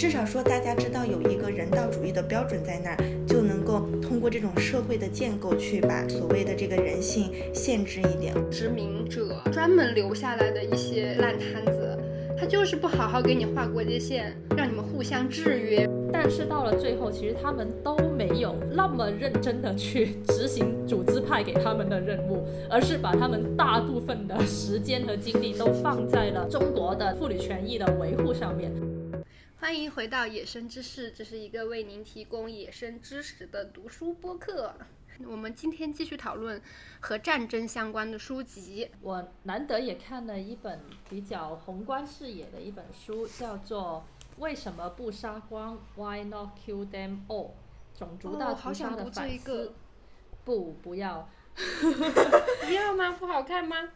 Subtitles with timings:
[0.00, 8.34] 至少说大家知道有一个人道主义的标准在那儿，就能够通过这种社会的建构去把所谓的这个人性限制一点。
[8.50, 11.98] 殖民者专门留下来的一些烂摊子，
[12.34, 15.86] 他就是不好好给你画国界线，让你们互相制约。
[16.10, 28.72] 但是到了最后，其实他们都没有那么认真的去执行组织派给他们的任务，而是把他们大部分的时间和精力都放在了中国的妇女权益的维护上面。
[29.60, 34.74] 欢迎回到野生知识，这是一个为您提供野生知识的读书播客。
[35.26, 36.60] 我们今天继续讨论
[36.98, 38.90] 和战争相关的书籍。
[39.02, 44.02] 我难得也看了一本比较宏观视野的一本书，叫做。
[44.38, 47.50] 为什么不杀光？Why not kill them all？
[47.94, 49.74] 种族大屠杀的反思。
[50.42, 51.28] 不，不要。
[52.64, 53.12] 不 要吗？
[53.12, 53.90] 不好看吗？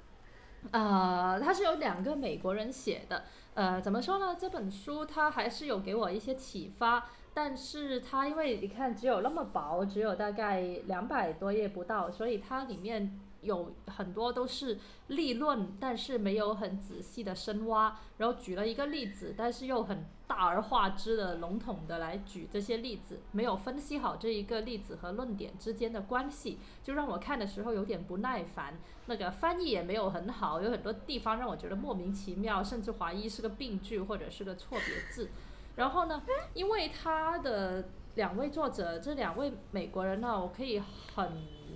[0.70, 3.24] 呃，它是有两个美国人写的。
[3.55, 4.36] 呃，怎么说呢？
[4.38, 13.20] 这本书它还是有给我一些启发，但是它因为你看只有那么薄，只有大概两百多页不到，所以它里面。
[13.45, 14.78] 有很多都是
[15.09, 28.78] 立论，但是没有很仔细的深挖，然后举了一个例子，但是又很大而化之的笼统的来举这些例子，没有分析好这一个例子和论点之间的关系，就让我看的时候有点不耐烦。
[29.06, 35.31] 那个翻译也没有很好，有很多地方让我觉得莫名其妙，甚至怀疑是个病句或者是个错别字。
[35.77, 36.22] 然后呢，
[36.55, 40.80] 因为他的两位作者，这两位美国人呢，我可以
[41.14, 41.32] 很。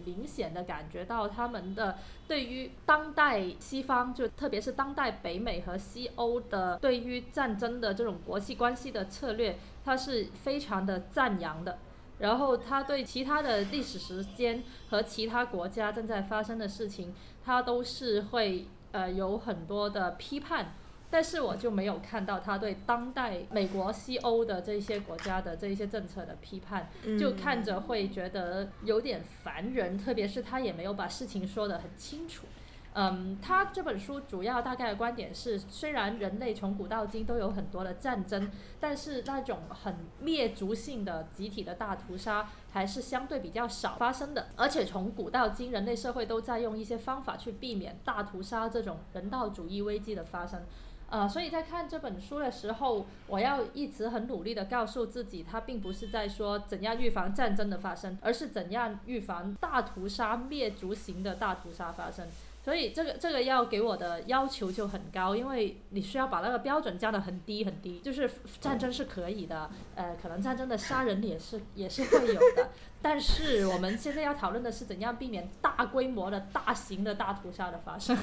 [0.06, 11.78] 明显的感觉到他们的对于当代西方，就特别是当代北美和西欧的对于战争的这种国际关系的策略，他是非常的赞扬的。
[12.20, 17.12] 然后他对其他的历史时间和其他国家正在发生的事情，
[17.44, 20.74] 他都是会呃有很多的批判。
[21.10, 29.96] 但是我就没有看到他对当代美国、西欧的这些国家的这一些政策的批判，就看着会觉得有点烦人。
[29.96, 32.46] 特别是他也没有把事情说得很清楚。
[32.94, 38.50] 嗯，他这本书主要大概的观点是，虽然人类从古到今都有很多的战争，
[38.80, 44.48] 但是那种很灭族性的集体的大屠杀还是相对比较少发生的。
[44.56, 50.62] 而且从古到今，人类社会都在用一些方法去避免大屠杀这种人道主义危机的发生。
[51.10, 62.26] 呃，所以在看这本书的时候，我要一直很努力的告诉自己，它并不是在说怎样预防战争的发生，而是怎样预防大屠杀、灭族型的大屠杀发生。
[62.64, 68.00] 所以这个这个要给我的要求就很高，因为你需要把那个标准降得很低很低。
[68.00, 68.30] 就是
[68.60, 72.68] 战争是可以的，呃，可能战争的杀人也是也是会有的，
[73.00, 78.14] 但是我们现在要讨论的是怎样避免大规模的大型的大屠杀的发生。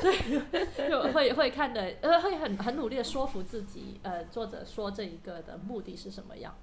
[0.00, 6.54] 对，就会会看的，呃，会很很努力的说服自己，呃，作者说这一个的目的是什么样。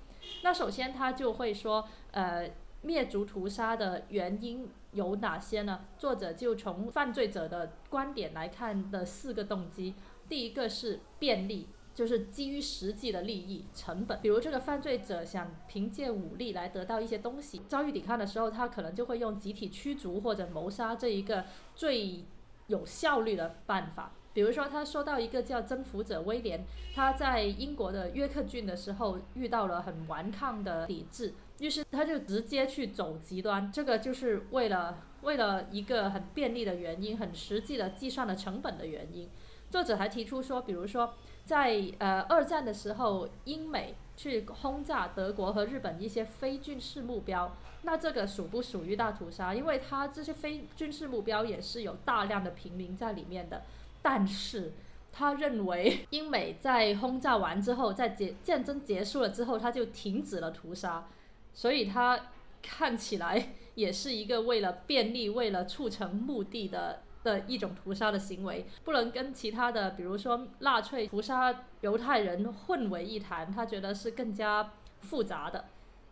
[0.41, 2.49] 那首先他就会说，呃。
[2.85, 5.81] 灭族屠杀的原因有哪些呢？
[5.97, 9.95] 作者就从犯罪者的观点来看的四个动机。
[10.29, 14.19] 第一个是便利，就是基于实际的利益成本。
[14.21, 21.45] 比如这个犯罪者想凭借武力来得到一些东西，遭遇抵抗的时候，他可能就会用集体驱逐或者谋杀这一个
[21.75, 22.23] 最
[22.67, 24.11] 有效率的办法。
[24.33, 33.71] 比如说，他说到一个叫征服者威廉，他在英国的约克郡的时候遇到了很顽抗的抵制，于是他就直接去走极端。
[33.71, 39.29] 这个就是为了为了一个很便利的原因，很实际的计算了成本的原因。
[39.69, 49.53] 作者还提出说，比如说在呃二战的时候，英美去轰炸德国和日本一些非军事目标，那这个属不属于大屠杀？
[49.53, 53.63] 因为它这些非军事目标也是有大量的平民在里面的。
[54.01, 54.73] 但是
[55.11, 61.07] 他认为，英美在轰炸完之后，在结战争结束了之后，他就停止了屠杀，
[61.55, 62.19] 所以他
[62.61, 73.51] 看起来也是一个为了便利、为了促成目的的的一种屠杀的行为，不能跟其他的，比如说纳粹屠杀犹太人混为一谈。
[73.51, 75.65] 他觉得是更加复杂的。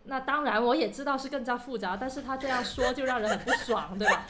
[0.06, 4.26] 那当然，我也知道是更加复杂，但是他这样说就让人很不爽，对吧？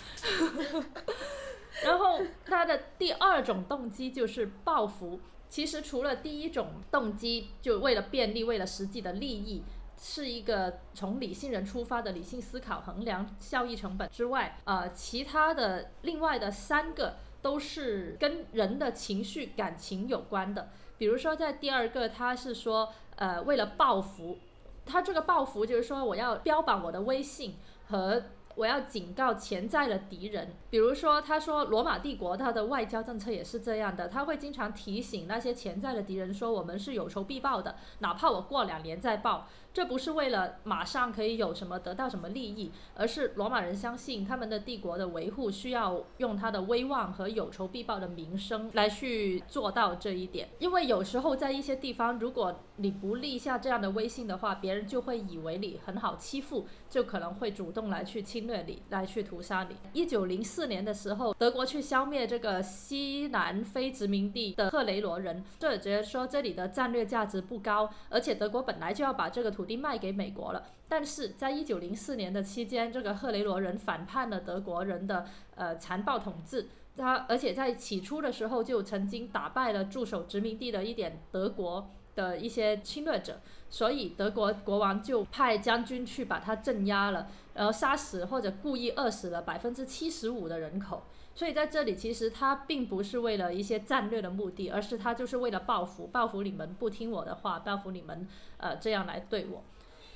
[1.83, 5.19] 然后他的第二种动机就是报复。
[5.49, 9.63] 其实除了第一种动机，就为了便利、为了实际的利益，
[10.05, 20.69] 是一个从理性人出发的理性思考、衡量效益成本之外，呃，其他的另外的三个都是跟人的情绪、感情有关的。
[20.97, 24.39] 比如说在第二个，他是说，呃，为了报复，
[24.85, 27.55] 他这个报复就是说我要标榜我的威信
[27.88, 28.23] 和。
[28.55, 30.53] 我要警告潜在的敌人。
[30.69, 39.47] 比如说，他说罗马帝国他的外交政策也是这样的，他会经常提醒那些潜在的敌人说，我们是有仇必报的，哪怕我过两年再报。
[39.73, 50.47] 这不是为了马上可以有什么得到什么利益，而是罗马人相信他们的帝国的维护需要用他的威望和有仇必报的名声来去做到这一点。
[50.59, 59.75] 因为有时候在一些地方，如果你不立下这样的威信的话，别人就会以为你很好欺负，就可能会主动来去侵略你，来去屠杀你。
[59.93, 69.62] 一九零四年的时候，德国去消灭这个西南非殖民地的赫雷罗人，这觉得说这里的战略价值不高，而且德国本来就要把这个土。
[69.63, 75.25] 土地卖给美国了，但是在一九零四年的期间，这个赫雷罗人反叛了德国人的
[75.56, 76.68] 呃残暴统治，
[76.98, 83.39] 他而且在起初的时候就曾经打败了驻守殖民地的一点德国的一些侵略者，
[83.69, 91.04] 所以德国国王就派将军去把他镇压了，然后杀死或者故意饿死了百分之七十五的人口。
[91.35, 98.27] 所以在这里，其实他并不是为了一些战略的目的，而是他就是为了报复，报复你们不听我的话，报复你们，
[98.57, 99.63] 呃，这样来对我。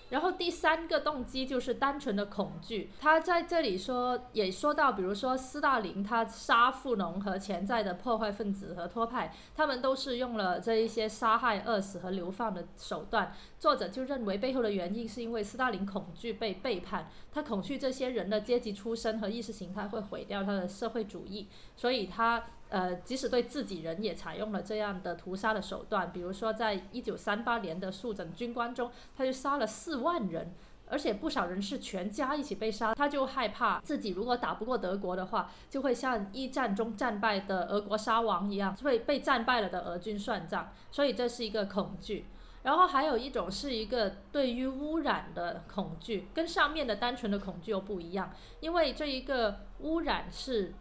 [0.09, 2.91] 然后第三个动机就是单纯的恐惧。
[2.99, 13.33] 他在这里说，也说到，比如说斯大林他杀富农和潜在的破坏分子和托派，他们都是用了这一些杀害、饿死和流放的手段。
[13.59, 22.43] 作者就认为背后的原因是因为斯大林恐惧被背叛，他恐惧这些人的阶级出身和意识形态会毁掉他的社会主义，所以他。
[22.69, 30.53] 呃，即使对自己人也采用了这样的屠杀的手段，比如说，在一九三八年的肃整军官中，他就杀了四万人，
[30.89, 32.93] 而且不少人是全家一起被杀。
[32.93, 40.73] 他就害怕自己如果打不过德国的话，就会像一战中战败的俄国沙王一样，会被战败了的俄军算账。
[40.91, 42.25] 所以这是一个恐惧。
[42.63, 50.73] 然后还有一种是一个对于污染的恐惧，跟上面的单纯的恐惧又不一样，因为这一个污染是。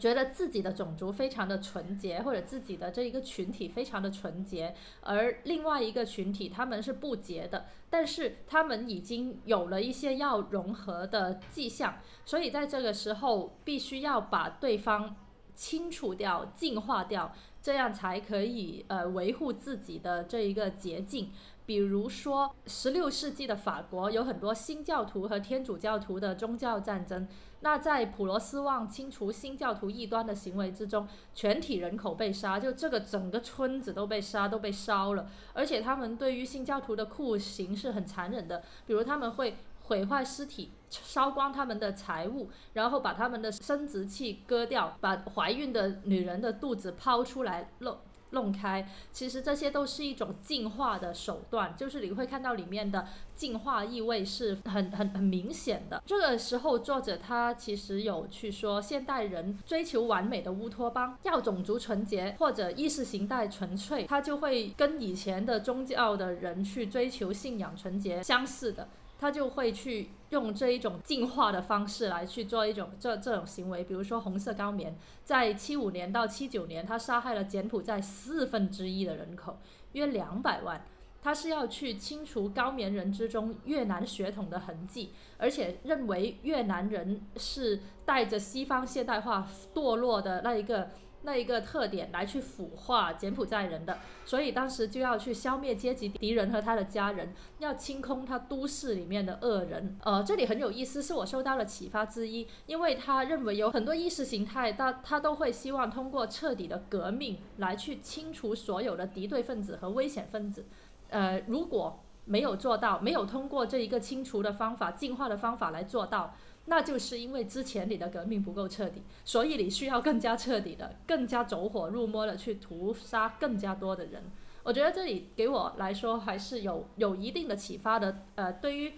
[0.00, 15.14] 觉得自己的种族非常的纯洁，或者自己的这一个群体非常的纯洁，而另外一个群体他们是不洁的，但是他们已经有了一些要融合的迹象，所以在这个时候必须要把对方
[15.54, 21.30] 清除掉、净化掉，这样才可以呃维护自己的这一个捷径。
[21.66, 27.28] 比如说，十六世纪的法国有很多新教徒和天主教徒的宗教战争。
[27.60, 35.28] 那在普罗斯旺清除新教徒异端的行为之中，全体人口被杀，就这个整个村子都被杀，都被烧了。
[35.52, 47.98] 而且他们对于新教徒的酷刑是很残忍的，比如他们会毁坏尸体，烧光他们的财物，然后把他们的生殖器割掉，把怀孕的女人的肚子抛出来露。
[48.30, 56.02] 弄开，其实这些都是一种进化的手段，就是你会看到里面的进化意味是很很很明显的。
[56.06, 68.88] 这个时候，作者他其实有去说，现代人追求完美的乌托邦，要种族纯洁或者意识形态纯粹，他就会跟以前的宗教的人去追求信仰纯洁相似的。
[69.18, 79.58] 他就会去用这一种进化的方式来去做一种这这种行为，比如说红色高棉，在七五年到七九年，他杀害了柬埔寨四分之一的人口，
[79.92, 80.84] 约两百万。
[81.22, 90.88] 他是要去清除高棉人之中越南血统的痕迹，而且认为越南人是带着西方现代化堕落的那一个。
[91.22, 99.98] 那一个特点来去腐化柬埔寨人的，所以当时就要去消灭阶级敌人和他的家人，要清空他都市里面的恶人。
[100.02, 110.64] 呃，这里很有意思，是我受到了启发之一，因为他认为有很多意识形态，他他都会希望通过彻底的革命来去清除所有的敌对分子和危险分子。
[111.10, 116.34] 呃，如果没有做到，没有通过这一个清除的方法、净化的方法来做到。
[116.66, 124.22] 那就是因为之前你的革命不够彻底，所以你需要更加彻底的、更加走火入魔的去屠杀更加多的人。
[124.62, 128.22] 我觉得这里给我来说还是有有一定的启发的。
[128.34, 128.92] 呃，对于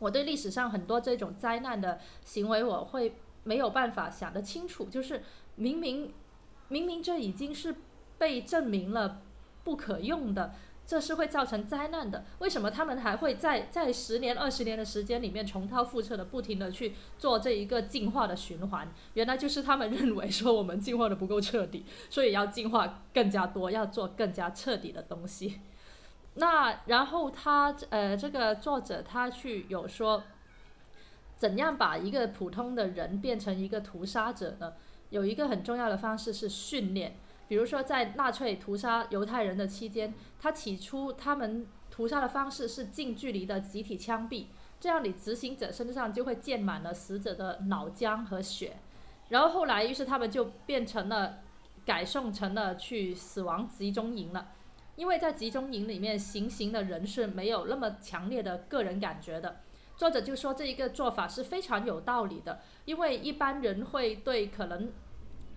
[0.00, 3.14] 我对历史上很多这种灾难的行为，我会
[3.44, 5.22] 没有办法想得清楚，就是
[5.54, 6.12] 明明
[6.68, 7.74] 明明这已经是
[8.18, 9.22] 被证明了
[9.64, 10.52] 不可用的。
[10.88, 12.24] 这是会造成灾难的。
[12.38, 18.88] 为什么他们还会在在十年、二十年的时间里面重蹈覆辙的，不停的去做这一个进化的循环？
[19.12, 25.60] 原来就是他们认为说我们进化的不够彻底，所以要进化更加多，要做更加彻底的东西。
[26.36, 30.22] 那然后他呃，这个作者他去有说，
[31.36, 34.72] 怎样把一个普通的人变成一个屠杀者呢？
[35.10, 37.18] 有一个很重要的方式是训练。
[37.48, 44.44] 比如说，在纳粹屠杀犹太人的期间，他起初他们屠杀的方式是近距离的集体枪毙，
[44.78, 48.76] 这样你执行者身上就会溅满了死者的脑浆和血。
[49.30, 51.38] 然后后来，于是他们就变成了
[51.86, 54.48] 改送成了去死亡集中营了，
[54.96, 59.60] 因为在集中营里面行刑的人是没有那么强烈的个人感觉的。
[59.96, 64.92] 作者就说这一个做法是非常有道理的，因为一般人会对可能。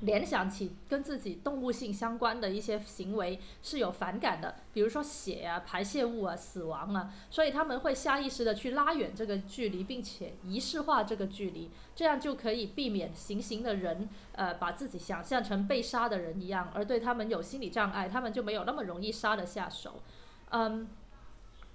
[0.01, 20.01] 联想起跟自己动物性相关的一些行为是有反感的，比如说血啊、排泄物啊、死亡啊，所以他们会下意识的去拉远这个距离，并且仪式化这个距离，这样就可以避免行刑的人呃把自己想象成被杀的人一样，而对他们有心理障碍，他们就没有那么容易杀得下手。
[20.49, 20.87] 嗯，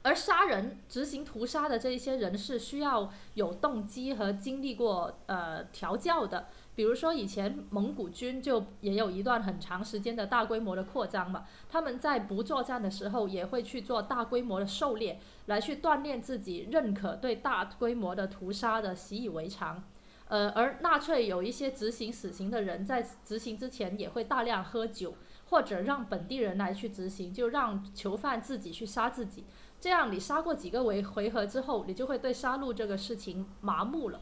[0.07, 6.47] 而杀人执行屠杀的这一些人是需要有动机和经历过呃调教的。
[6.77, 19.83] 比如说，以前蒙古军就也有一段很长时间的大规模的扩张嘛，他们在不作战的时候也会去做大规模的狩猎，来去锻炼自己认可对大规模的屠杀的习以为常。
[20.29, 25.15] 呃，而纳粹有一些执行死刑的人在执行之前也会大量喝酒，
[25.51, 29.45] 或者让本地人来去执行，就让囚犯自己去杀自己。
[29.87, 34.21] 这样你杀过几个回回合之后，你就会对杀戮这个事情麻木了。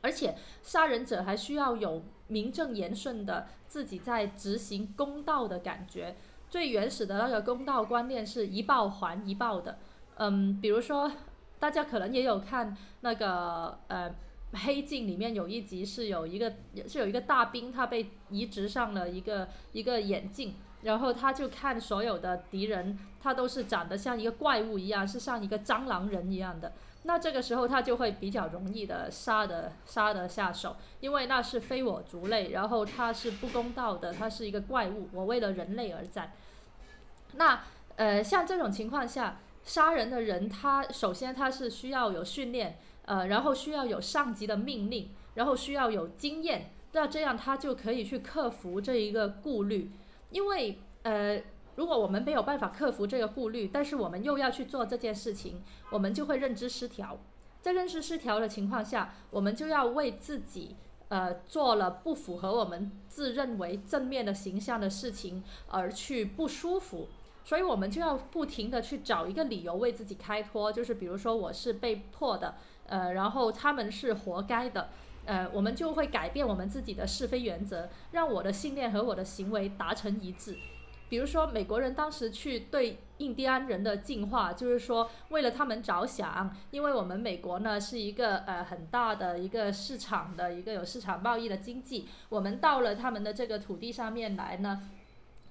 [0.00, 6.14] 而且杀人者还需要有名正言顺的自己在执行公道的感觉。
[6.48, 9.80] 最原始的那个公道观念是一报还一报的。
[10.14, 11.10] 嗯，比如说
[11.58, 14.14] 大家可能也有看那个呃
[14.52, 16.54] 黑镜里面有一集是有一个
[16.86, 26.72] 是有一个大兵他被移植上了一个一个眼镜，然后他就看所有的敌人他都是长得像一个怪物一样，是像一个蟑螂人一样的。
[27.04, 36.32] 那这个时候他就会比较容易的杀的杀得下手，因为那是非我族类，然后他是不公道的，他是一个怪物，我为了人类而战。
[37.34, 37.60] 那
[37.96, 49.90] 呃，像这种情况下，杀人的人他首先他是需要有训练，呃，然后需要有上级的命令，然后需要有经验，那这样他就可以去克服这一个顾虑，
[50.30, 51.42] 因为呃。
[51.76, 57.16] 如果我们没有办法克服这个顾虑，但是我们又要去做这件事情，我们就会认知失调。
[57.60, 60.74] 在认知失调的情况下，我们就要为自己
[61.06, 67.06] 呃做了不符合我们自认为正面的形象的事情而去不舒服，
[67.44, 72.56] 所以我们就要不停的去找一个理由为自己开脱，就是比如说我是被迫的，
[72.88, 74.88] 呃，然后他们是活该的，
[75.28, 80.56] 呃，我们就会改变我们自己的是非原则，让我的信念和我的行为达成一致。
[81.10, 94.90] 比如说，美国人当时去对印第安人的进化，就是说为了他们着想，因为我们美国呢是一个呃很大的一个市场的一个有市场贸易的经济，我们到了他们的这个土地上面来呢。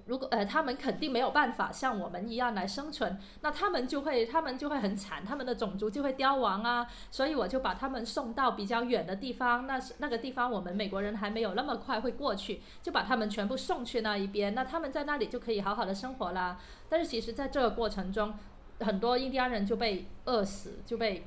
[0.08, 6.88] 如果呃，他们肯定没有办法像我们一样来生存，那他们就会，他们就会很惨，他们的种族就会凋亡啊。
[7.12, 16.58] 所以我就把他们送到比较远的地方，那是那个地方我们美国人还没有那么快会过去，就把他们全部送去那一边，那他们在那里就可以好好的生活啦。
[16.90, 18.34] 但是其实在这个过程中，
[18.80, 21.26] 很多印第安人就被饿死，就被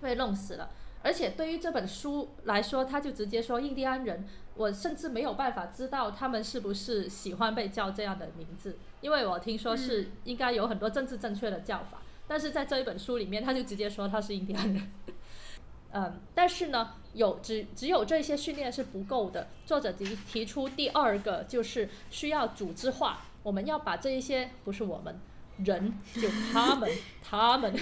[0.00, 0.70] 被弄死了。
[1.06, 4.26] 而且对于这本书来说，他就直接说印第安人。
[4.56, 14.90] 我甚至没有办法知道他们是不是喜欢被叫这样的名字，因为我听说是应该有很多政治正确的叫法，但是在这一本书里面，他就直接说他是印第安人。
[15.92, 19.48] 嗯，但是呢，有只只有这些训练是不够的。
[19.66, 25.20] 作者提提出第二个就是需要组织化，我们要把这一些不是我们
[25.58, 26.90] 人，就他们
[27.22, 27.74] 他们。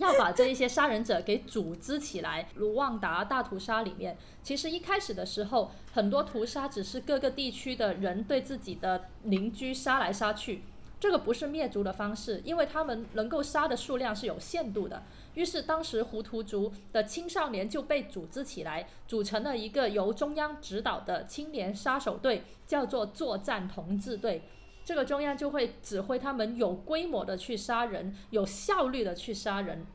[0.00, 2.48] 要把这一些杀人者给组织起来。
[2.56, 10.62] 卢旺达大屠杀里面，其实一开始的时候，很多屠杀只是各个地区的人对自己的邻居杀来杀去，
[10.98, 15.02] 这个不是灭族的方式，因为他们能够杀的数量是有限度的。
[15.34, 24.42] 于是当时胡图族的青少年就被组织起来，组成了一个由中央指导的青年杀手队，叫做作战同志队。
[24.90, 29.86] 这个中央就会指挥他们有规模的去杀人，有效率的去杀人。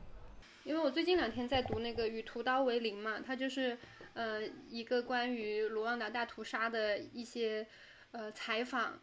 [0.64, 3.76] 因为我最近两天在读那个《与屠刀为邻》嘛，它就是，
[4.14, 7.66] 呃，一个关于卢旺达大屠杀的一些，
[8.12, 8.98] 呃，采访。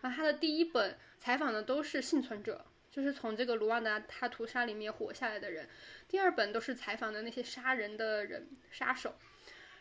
[0.00, 5.68] 然后他的第一本采访的都是幸存者，就是从这个卢旺达大屠杀里面活下来的人。
[6.08, 9.14] 第二本都是采访的那些杀人的人，杀手。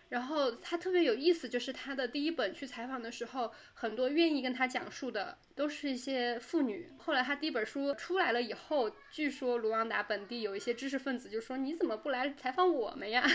[0.09, 6.91] 然后他特别有意思，就是他的第一本去采访的时候，很多愿意跟他讲述的都是一些妇女。
[6.97, 13.25] 后来他第一本书出来了以后，据说卢旺达本地有一些知识分子就说：“你怎么不来采访我们呀？”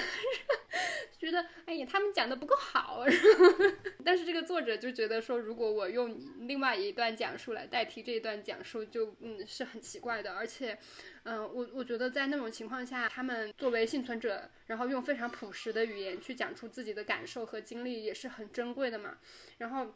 [1.19, 3.05] 觉得哎呀，他们讲的不够好。
[4.05, 10.33] 但是这个作者就觉得说，如果我用另外一段讲述来代替这一段讲述，就嗯是很奇怪的。
[10.33, 10.79] 而且，
[11.25, 19.19] 嗯，我我觉得在那种情况下，他们作为幸存者，然后用非常朴实的语言去讲出自己的感受和经历，也是很珍贵的嘛。
[19.59, 19.95] 然后，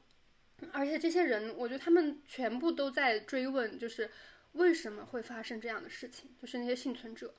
[0.73, 4.11] 而且这些人，我觉得他们全部都在追问，就是
[4.53, 7.35] 为什么会发生这样的事情，就是那些幸存者。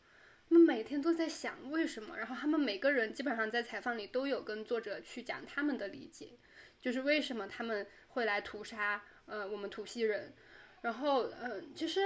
[0.48, 6.38] 他们每天都在想为什么，然后他们每个人基本上在采访里都有跟作者去讲他们的理解，
[6.80, 10.34] 就是为什么他们会来屠杀呃我们土西人，
[10.82, 12.02] 然后嗯其实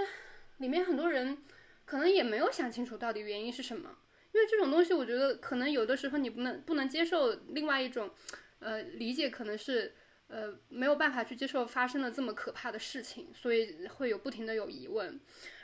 [0.59, 1.37] 里面很多人
[1.83, 3.97] 可能也没有想清楚到底原因是什么，
[4.31, 8.09] 因为这种东西我觉得可能有的时候你不能不能接受另外一种
[8.59, 9.93] 呃理解，可能是
[10.29, 15.19] 呃没有办法去接受发生了这么可怕的事情，所以会有不停的有疑问。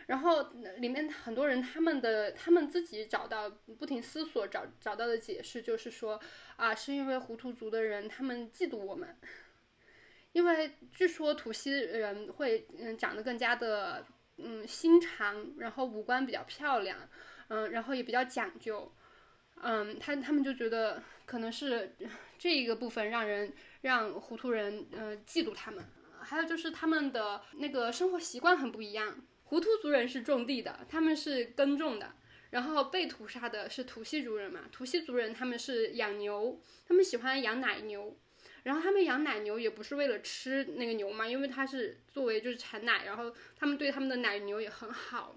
[0.07, 6.22] 然后里面很多人，他们的他们自己找到不停思索找找到的解释，就是说
[6.57, 9.17] 啊，是因为胡图族的人他们嫉妒我们，
[10.31, 14.05] 因为据说土西人会嗯长得更加的
[14.38, 17.10] 嗯心长，然后五官比较漂亮，
[17.48, 18.93] 嗯，然后也比较讲究，
[19.63, 21.95] 嗯，他他们就觉得可能是
[22.38, 23.51] 这一个部分让人
[23.86, 25.86] 让胡图人呃嫉妒他们，
[26.20, 29.24] 还有就是他们的那个生活习惯很不一样。
[29.44, 32.15] 胡图族人是种地的，他们是耕种的，
[32.50, 34.62] 然后被屠杀的是图西族人嘛？
[34.72, 38.18] 图西族人他们是养牛，他们喜欢养奶牛，
[38.63, 45.36] 然后他们养奶牛也不是为了吃那个牛嘛，因为它是作为就是产奶，然后他们对他们的奶牛也很好，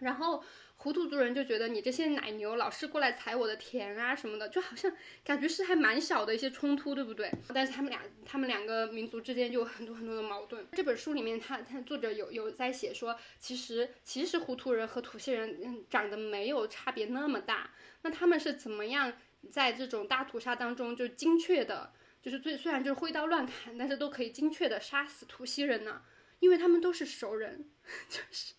[0.00, 0.42] 然后。
[0.82, 4.90] 胡图族人就觉得你这些奶牛老是过来踩我的田啊什么的，就好像
[5.22, 7.30] 感觉是还蛮小的一些冲突，对不对？
[7.52, 10.66] 但是他们俩，他们两个民族之间就有很多很多的矛盾。
[10.72, 19.12] 这本书里面，他他作者有有在写说，其实其实胡图人和图西人嗯长得没有差别那么大，那他们是怎么样
[19.50, 26.00] 在这种大屠杀当中就精确的，就是最虽然就是挥刀乱砍，但是都可以精确的杀死图西人呢？
[26.38, 27.68] 因为他们都是熟人，
[28.08, 28.54] 就是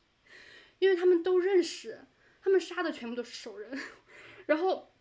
[0.82, 2.02] 因为他们都认识。
[2.44, 3.70] 他们杀的全部都是熟人，
[4.48, 4.92] 然后，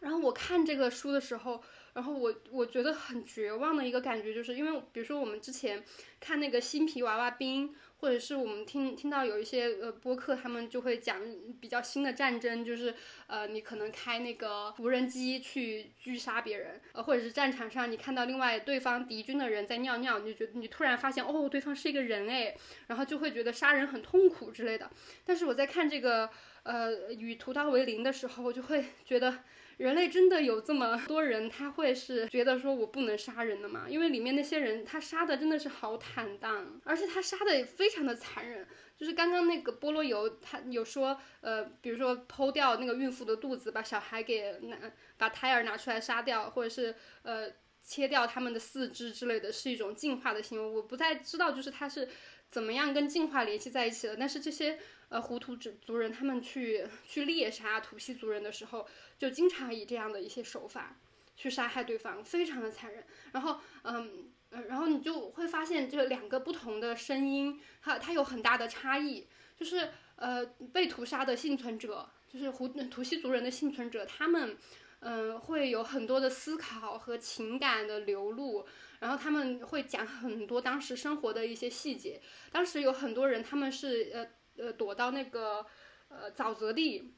[0.00, 1.62] 然后我看这个书的时候，
[1.92, 5.84] 然后我我觉得很绝望的一个感觉，就是因为比如说我们之前
[6.18, 7.72] 看那个新皮娃娃兵，
[8.02, 11.20] 或者是我们听听到有一些呃播客，他们就会讲
[11.60, 12.92] 比较新的战争，就是
[13.28, 22.56] 呃你可能开那个无人机去狙杀别人，呃或者是战场上你看到另外对方敌军的人在尿尿，你就觉得你突然发现哦对方是一个人哎，
[22.88, 24.90] 然后就会觉得杀人很痛苦之类的。
[25.24, 26.28] 但是我在看这个。
[26.64, 29.40] 呃，与屠刀为邻的时候，我就会觉得
[29.78, 33.86] 人类真的有这么多人，他会是觉得说我不能杀人的吗？
[33.88, 38.66] 因为里面那些人他杀的真的是好坦荡，而且他杀的也非常的残忍。
[38.96, 44.76] 就是刚刚那个菠萝油，他有说，呃，比如说剖掉那个孕妇的肚子，把小孩给拿，
[45.16, 47.50] 把胎儿拿出来杀掉，或者是呃
[47.82, 50.76] 切掉他们的四肢之类的，是一种进化的行为。
[50.76, 52.08] 我不太知道，就是他是
[52.52, 54.78] 怎么样跟进化联系在一起的，但是这些。
[55.12, 58.88] 呃，胡图族族人他们去去猎杀图西族人的时候，
[59.18, 60.96] 就经常以这样的一些手法
[61.36, 63.04] 去杀害对方，非常的残忍。
[63.32, 64.30] 然后，嗯，
[64.68, 69.26] 然后你就会发现这两个不同的声音，它它有很大的差异。
[69.54, 74.56] 就是呃，被屠杀的幸存者，就是胡图西族人的幸存者，他们
[75.00, 78.66] 嗯会有很多的思考和情感的流露，
[79.02, 82.22] 然后他们会讲很多当时生活的一些细节。
[82.50, 84.26] 当时有很多人，他们是呃。
[84.54, 85.64] 呃，躲到那个
[86.08, 87.14] 呃沼泽地，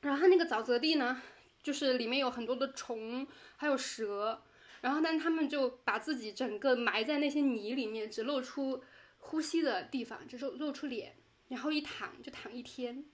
[0.00, 1.20] 然后那个沼泽地呢，
[1.62, 3.26] 就是里面有很多的虫，
[3.58, 4.42] 还有蛇，
[4.80, 8.82] 然后但他们就把自己整个埋在那些泥里面，只露出
[9.18, 11.16] 呼吸的地方，只露露出脸，
[11.48, 13.04] 然后一躺就躺一天，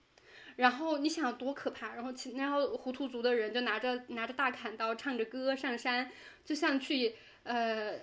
[0.55, 6.09] 然后你想多可怕，然后然后胡图族的人就拿着拿着大砍刀，唱着歌上山，
[6.45, 7.17] 就像去
[7.47, 7.99] 呃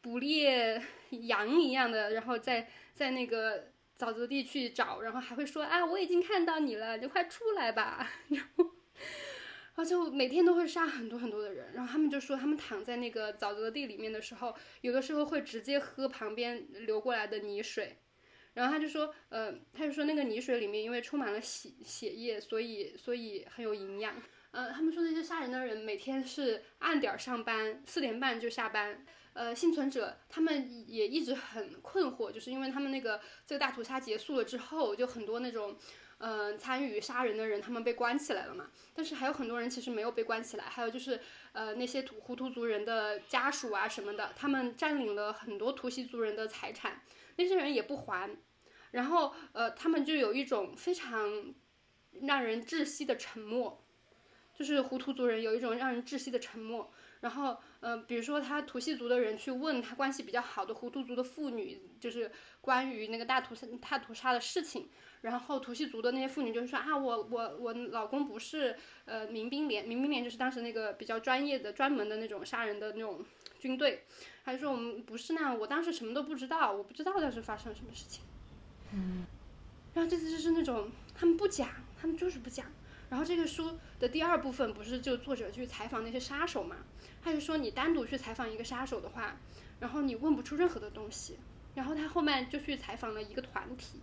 [0.00, 3.72] 捕猎羊一样的，然后在在那个。
[3.98, 8.06] 沼泽地去找，然后还会说啊，我已经看到你了，你快出来吧。
[8.28, 11.72] 然后，然后就每天都会杀很多很多的人。
[11.72, 17.96] 然后他们就说，他们躺在那个沼泽地里面的时候，有的时候会直接喝旁边流过来的泥水。
[18.52, 24.22] 然后他就说，呃，他就说那个泥水里面因为充满了血血液，所以所以很有营养。
[24.56, 29.04] 呃，他们说那些杀人的人每天是按点上班，四点半就下班。
[29.34, 35.76] 呃幸存者他们也一直很困惑，就是因为他们那个这个大屠杀结束了之后，就很多那种。
[36.18, 38.70] 嗯，参与杀人的人，他们被关起来了嘛？
[38.94, 41.20] 但是还有很多人其实没有被关起来，还有就是，
[41.52, 47.02] 呃，那些土胡图族人的家属啊什么的，他们占领了很多图西族人的财产，
[47.36, 48.34] 那些人也不还，
[48.92, 51.54] 然后呃，他们就有一种非常
[52.22, 53.84] 让人窒息的沉默，
[54.58, 56.90] 就是胡图族人有一种让人窒息的沉默。
[57.20, 64.88] 然后，嗯，比如说他图西族的人去问他关系比较好的胡图族的妇女，就是关于那个大屠杀大屠杀的事情。
[65.22, 73.24] 然后图西族的那些妇女就是说啊，我我我老公不是呃民兵连，民兵连就是当时那个比较专业的、专门的那种杀人的那种
[73.58, 74.04] 军队。
[74.44, 78.22] 他就说我们不是那样，我当时什么都不知道，我不知道当时发生了什么事情。
[78.92, 79.24] 嗯。
[79.94, 82.66] 然后这次就是那种他们不讲，他们就是不讲。
[83.08, 86.76] 然后这个书的第二部分不是就作者去采访那些杀手嘛？
[87.22, 89.38] 他就说你单独去采访一个杀手的话，
[89.80, 91.38] 然后你问不出任何的东西。
[91.74, 94.00] 然后他后面就去采访了一个团体。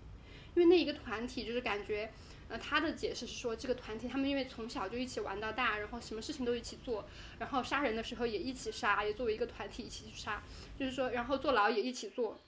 [0.55, 2.13] 因为那一个团体就是感觉，
[2.47, 7.07] 呃，他的解释是说，这个团体他们因为从小就一起玩到大，然后什么事情都一起做，
[7.39, 10.43] 然后杀人的时候也一起杀，也作为一个团体一起去杀，
[10.77, 12.39] 就是说，然后坐牢也一起坐。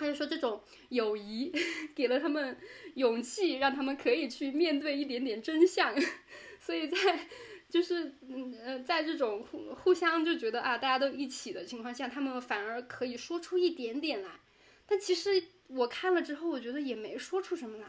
[0.00, 1.52] 他就说这种友谊
[1.94, 2.56] 给了他们
[2.94, 5.94] 勇气，让他们可以去面对一点点真相。
[6.58, 7.28] 所以在
[7.68, 14.40] 就是嗯呃，在这种互互相就觉得啊大家都一起的情况下，他们反而可以说出一点点来。
[14.86, 15.44] 但其实。
[15.72, 17.86] 我看了之后，我觉得也没说出什么来，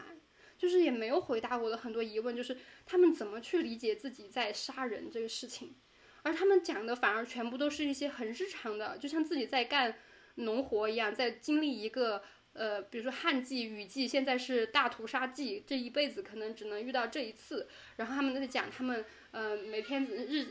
[0.55, 5.73] 就是也没有回答我的很多疑问，就是他们怎么去理解自己在杀人这个事情，
[6.21, 9.97] 而他们讲的反而全部都是一些很日常的，就像自己在干
[10.35, 12.21] 农活一样，在经历一个
[12.53, 17.67] 呃，比如说旱季、雨季，现在是大屠杀季，这一辈子可能只能遇到这一次，
[17.97, 20.47] 然后他们在讲他们呃每天日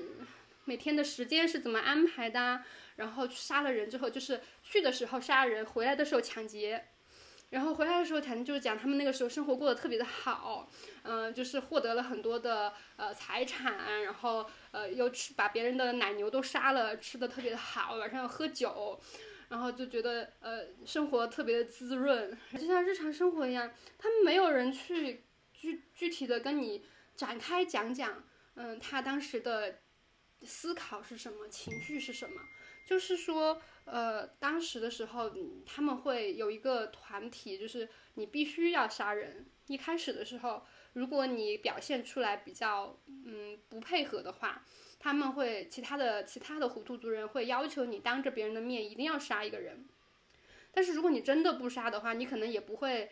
[0.65, 2.63] 每天的时间是怎么安排的，
[2.97, 6.85] 然后杀了人之后，就是去的时候杀人，回来的时候抢劫。
[7.51, 10.71] 然后回来的时候，反正就是讲他们那个时候生活过得特别的好，
[11.03, 19.01] 嗯，就是获得了很多的呃财产，然后呃又吃把别人的奶牛都杀了，吃的特别的好，晚上喝酒，
[19.51, 23.71] 然后就觉得呃生活特别的滋润，就像日常生活一样。
[23.99, 26.87] 他们没有人去具具体的跟你
[27.17, 29.81] 展开讲讲，嗯，他当时的
[30.43, 32.41] 思考是什么，情绪是什么。
[32.87, 35.31] 就是说，呃，当时的时候，
[35.67, 39.47] 他们会有一个团体，就是你必须要杀人。
[39.67, 44.65] 一开始的时候，如果你表现出来比较，嗯，不配合的话，
[45.01, 49.85] 他们会其他的其他的胡图族人会要求你当着别人的面一定要杀一个人。
[50.71, 53.11] 但是如果你真的不杀的话，你可能也不会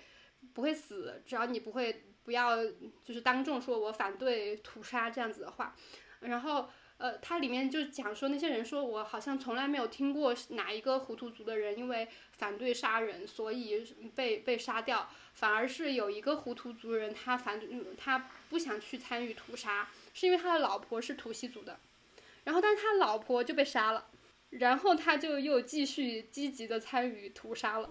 [0.54, 2.64] 不会死，只要你不会不要
[3.04, 5.74] 就是当众说我反对屠杀这样子的话，
[6.20, 6.68] 然后。
[6.98, 13.84] 呃，它里面就讲说那些人说，我好像从来没有听过哪一个胡图族的人因为反对杀人，所以
[14.16, 21.78] 被被杀掉，反而是有一个胡图族人，他反对，他不想去参与屠杀，是因为他的老婆是图西族的，
[22.44, 24.06] 然后但是他老婆就被杀了，
[24.50, 27.88] 然后他就又继续积极的参与屠杀了。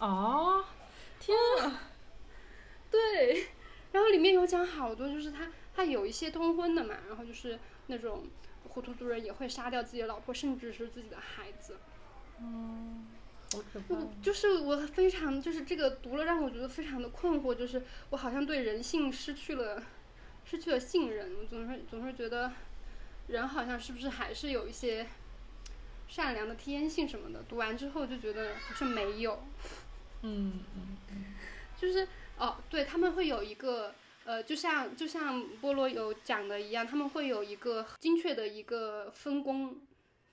[0.00, 0.64] 哦，
[1.20, 1.82] 天啊！
[2.90, 3.46] 对，
[3.92, 8.26] 然后里面有讲好多，就是他他有一些通婚的嘛，然后就是那种。
[8.70, 11.78] 胡图族人也会杀掉自己的老婆，甚至是自己的孩子。
[12.38, 13.06] 嗯，
[13.50, 13.96] 好可怕。
[14.22, 19.82] 就是我非常就是这个读了让我觉得非常的困惑，就是我好像对人性失去了
[20.48, 22.52] 失去了信任，我总是总是觉得
[23.26, 25.06] 人好像是不是还是有一些
[26.08, 27.42] 善良的天性什么的。
[27.48, 29.44] 读完之后就觉得好像没有。
[30.22, 31.24] 嗯嗯嗯。
[31.80, 32.08] 就是
[32.38, 33.94] 哦，对他们会有一个。
[34.24, 39.80] 呃，就像就像菠萝有讲的一样，他们会有一个精确的一个分工，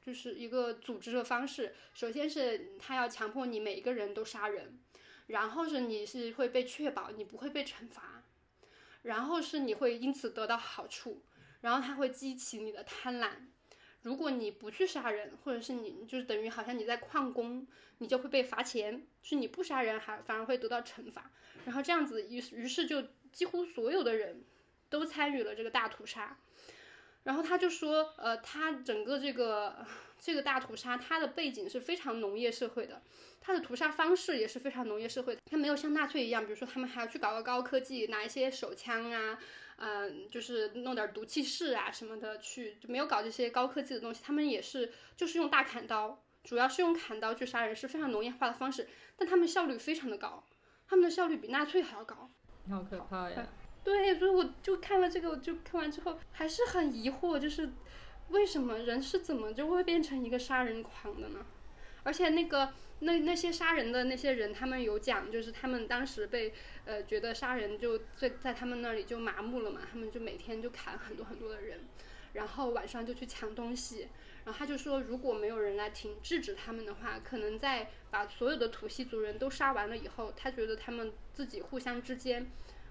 [0.05, 1.73] 就是一个组织的方式。
[1.93, 4.77] 首先是他要强迫你每一个人都杀人，
[5.27, 8.14] 然后是你是会被确保你不会被惩罚，
[9.05, 11.23] 然后是你会因此得到好处，
[11.61, 13.31] 然后他会激起你的贪婪。
[14.03, 17.65] 如果你不去杀人，或者是你就是等于好像你在旷工，
[17.97, 19.07] 你就会被罚钱。
[19.23, 21.31] 是你不杀人还反而会得到惩罚，
[21.65, 23.03] 然后这样子于于是就。
[23.35, 24.45] 几乎所有的人
[24.89, 26.39] 都参与了这个大屠杀，
[27.23, 29.85] 然后他就说，呃，他整个这个
[30.25, 32.99] 这个大屠杀，它的背景是非常农业社会的，
[33.39, 39.37] 它的屠杀方式也是非常农业社会的，它没有像纳粹一样，比如说他们还要去搞个高科技，拿一些手枪啊，
[39.75, 50.43] 嗯，就是弄点毒气室啊什么的去，就没有搞这些高科技的东西，他们也是就是用大砍刀，主要是用砍刀去杀人，是非常农业化的方式，但他们效率非常的高，
[50.87, 52.31] 他们的效率比纳粹还要高。
[52.67, 53.47] 好可怕呀！
[53.83, 57.69] 对，所以我就看了这个，我就看完之后还是很疑惑，就是
[58.29, 61.45] 为什么人是怎么就会变成一个杀人狂的呢？
[62.03, 66.53] 而且那个那那些杀人的那些人，他们有讲，就是他们当时被
[66.85, 71.79] 呃觉得杀人就在在他们那里就麻木了嘛，他们就每天就砍很多很多的人，
[72.33, 74.07] 然后晚上就去抢东西。
[74.43, 82.45] 然后他就说，如果没有人来停制止他们的话，可能在把所有的土系族人都杀完了以后，他觉得他们自己互相之间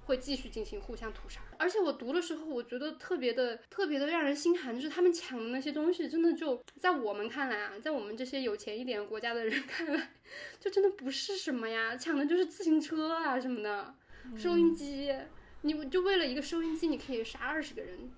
[0.06, 1.40] 会继续进行互相屠杀。
[1.58, 10.12] 而且我读的时候，我觉得特别的特别的让人心寒，就是他们抢的那些东西，真的就在我们看来啊，在我们这些有钱一点国家的人 看来，
[10.60, 13.94] 就真的不是什么呀，抢的就是自行车啊什么的，
[14.36, 15.14] 收音机，
[15.62, 18.10] 你就为了一个收音机，你可以杀二十个人，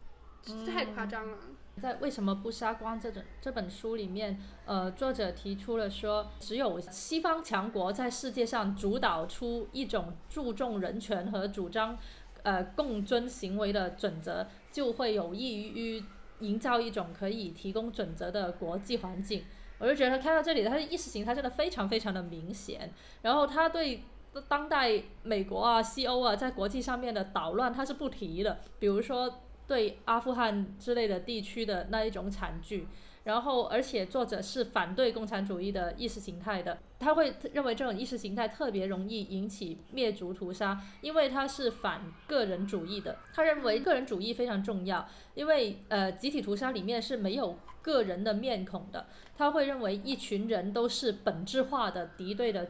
[0.67, 1.39] 太夸张了。
[1.81, 11.99] 在《为什么不杀光》这本这本书里面，呃，作者提出了说，只有西方强国在世界上主导出一种注重人权和主张，
[12.43, 16.03] 呃，共尊行为的准则，就会有益于
[16.41, 19.45] 营造一种可以提供准则的国际环境。
[19.79, 22.91] 我就觉得看到这里，他的意识形态真的非常非常的明显。
[23.21, 24.03] 然后他对
[24.49, 28.61] 当代美国啊、西欧啊在国际上面的捣乱，他是不提的。
[28.79, 29.43] 比如说。
[29.67, 32.87] 对阿富汗之类的地区的那一种惨剧，
[33.25, 43.19] 然后而且作者是反对共产主义的意识形态的，他会认为这种意识形态特别容易引起灭族屠杀，因为他是反个人主义的。
[43.33, 52.69] 他认为个人主义非常重要，因为呃集体屠杀里面是没有个人的面孔的，他会认为一群人都是本质化的敌对的。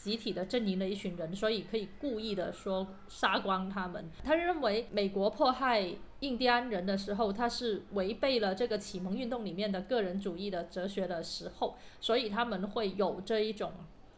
[0.00, 4.10] 集体的阵营的一群人，所以可以故意的说杀光他们。
[4.24, 5.86] 他认为美国迫害
[6.20, 13.72] 印第安人的时候，他是违背了这个启蒙运动里面的个人主义的哲学的时候，所以他们会有这一种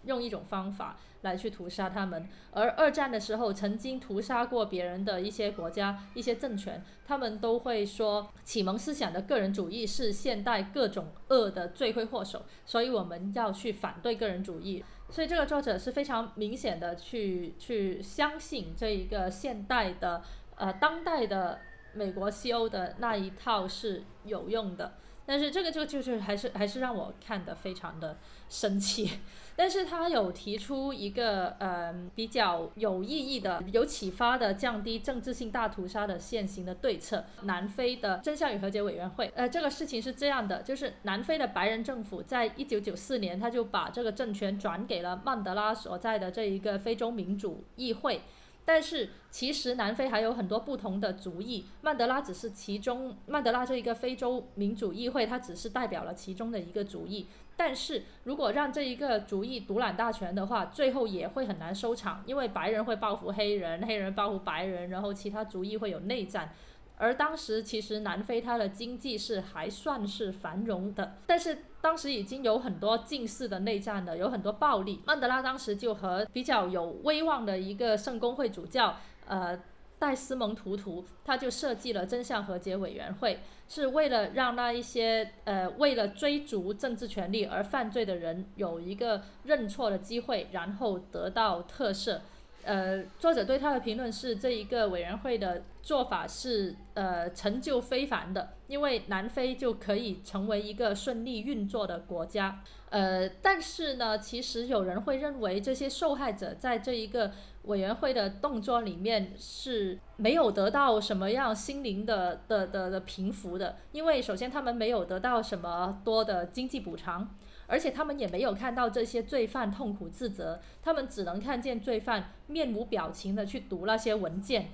[0.05, 2.29] 用一种方法来去屠杀他们。
[2.53, 14.85] 而二战的时候，曾经屠杀过别人的一些国家、一些政权，他们都会说启蒙思想的个人主义是现代各种恶的罪魁祸首，所以我们要去反对个人主义。
[15.13, 20.23] 所以这个作者是非常明显的去去相信这一个现代的
[20.57, 21.61] 呃当代的
[21.93, 28.17] 美国西欧的那一套是有用的，但是这个就就是还是还是让我看的非常的
[28.49, 29.11] 生气。
[29.55, 37.25] 但是他有提出一个呃比较有意义的、有启发的降低政治性大屠杀的现行的对策。
[37.43, 48.23] 南非的真相与和解委员会，呃，这个事情是这样的，就是南非的白人政府在一九九四年他就把这个政权转给了曼德拉所在的这一个非洲民主议会。
[48.65, 57.27] 但是其实南非还有很多不同的族裔，曼德拉只是其中，曼德拉这一个非洲民主议会，它只是代表了其中的一个族裔。
[57.57, 66.53] 但是如果让这一个族裔独揽大权的话，最后也会很难收场，因为白人会报复黑人，黑人报复白人，然后其他族裔会有内战。
[67.03, 75.01] 而当时其实南非它的经济是还算是繁荣的，但是当时已经有很多近似的内战了，有很多暴力。
[75.05, 79.61] 曼德拉当时就和比较有威望的一个圣公会主教，呃，
[79.99, 92.21] 戴斯蒙图图，他就设计了真相和解委员会，是为了让那一些呃为了追逐政治权利而犯罪的人有一个认错的机会，然后得到特赦。
[92.65, 102.63] 呃，作者对他的评论是这一个委员会的做法是呃成就非凡的，因为南非就可以成为一个顺利运作的国家。
[102.91, 107.33] 呃，但是呢，其实有人会认为这些受害者在这一个
[107.65, 117.35] 委员会的动作里面是没有得到什么样心灵的的的的平复的，因为首先他们没有得到什么多的经济补偿。
[117.69, 124.69] 而且他们也没有看到这些罪犯痛苦自责，他们只能看见罪犯面无表情的去读那些文件，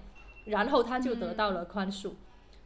[0.48, 2.12] 然后他就得到了宽恕。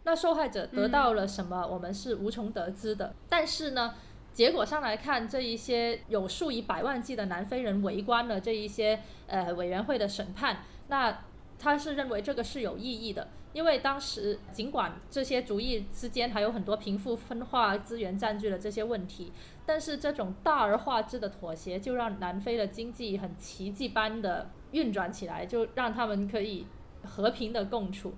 [0.05, 3.15] 那受害者得到了什么，我们是无从得知的。
[3.29, 3.95] 但是呢，
[4.33, 11.23] 结果上来看，这一些有数以百万计的南非人围观了这一些呃委员会的审判，那
[11.59, 13.29] 他是认为这个是有意义的。
[13.53, 19.31] 因为当时尽管这些族裔之间还有很多贫富分化、资源占据了这些问题，
[19.67, 26.67] 但是这种大而化之的妥协就让南非的经济很奇迹般的运转起来，就让他们可以
[27.05, 28.15] 和平的共处。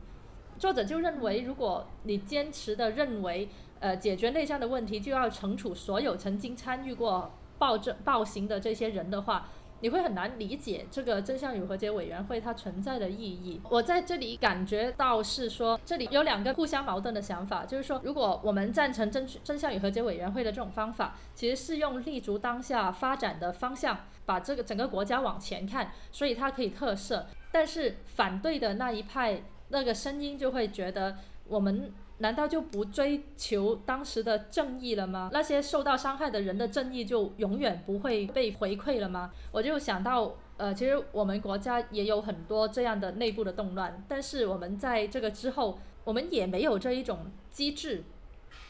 [0.59, 3.49] 作者就认为，如果你坚持的认为，
[3.81, 9.49] 呃，解决内战的问题就要惩处所有曾经参与过暴政暴行的这些人的话，
[9.85, 13.61] 你会很难理解这个真相与和解委员会它存在的意义。
[13.69, 27.23] 我在这里感觉到是说，这里有两个互相矛盾的想法，就是说，如果我们赞成真真相与和解委员会的这种方法，其实是用立足当下发展的方向，把这个整个国家往前看，所以它可以特赦。
[27.53, 35.31] 但是反对的那一派那个声音就会觉得，我们难道就不追求当时的正义了吗？
[35.33, 39.33] 那些受到伤害的人的正义就永远不会被回馈了吗？
[39.51, 48.05] 我就想到，呃，其实我们国家也有很多这样的内部的动乱，但是我们在这个之后，我们也没有这一种机制。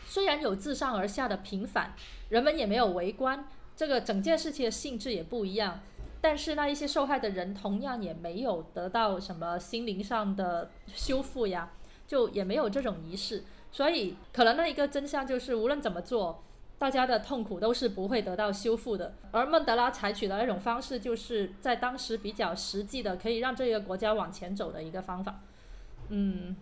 [0.07, 1.95] 虽然有自上而下的平反，
[2.31, 5.81] 人们也没有围观，这个整件事情的性质也不一样。
[6.21, 11.71] 但是那一些受害的人同样也没有得到什么心灵上的修复呀。
[12.07, 16.43] 就也没有这种仪式，所以可能那一个真相就是，无论怎么做，
[16.79, 19.15] 大家的痛苦都是不会得到修复的。
[19.31, 25.41] 而曼德拉采取的那种方式，就是在当时比较实际的，可以让这个国家往前走的一个方法。
[26.11, 26.55] 嗯，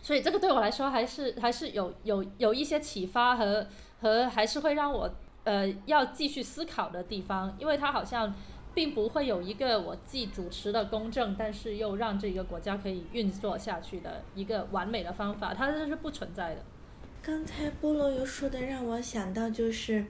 [0.00, 3.66] 所以这个对我来说还是还是有有有一些启发和
[4.00, 5.10] 和还是会让我
[5.44, 8.34] 呃要继续思考的地方，因为它好像。
[8.74, 16.64] 并不会有一个我既主持的公正，但是又让这个国家可以运作下去的一个完美的方法，它这是不存在的。
[17.22, 20.04] 刚才菠萝油说的让我想到就是，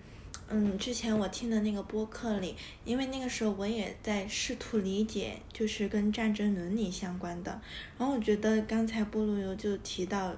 [0.48, 7.60] 嗯，之前我听的那个播客里，因为那个时候我也在试图理解，就是跟战争伦理相关的。
[7.98, 10.34] 然后我觉得刚才菠萝油就提到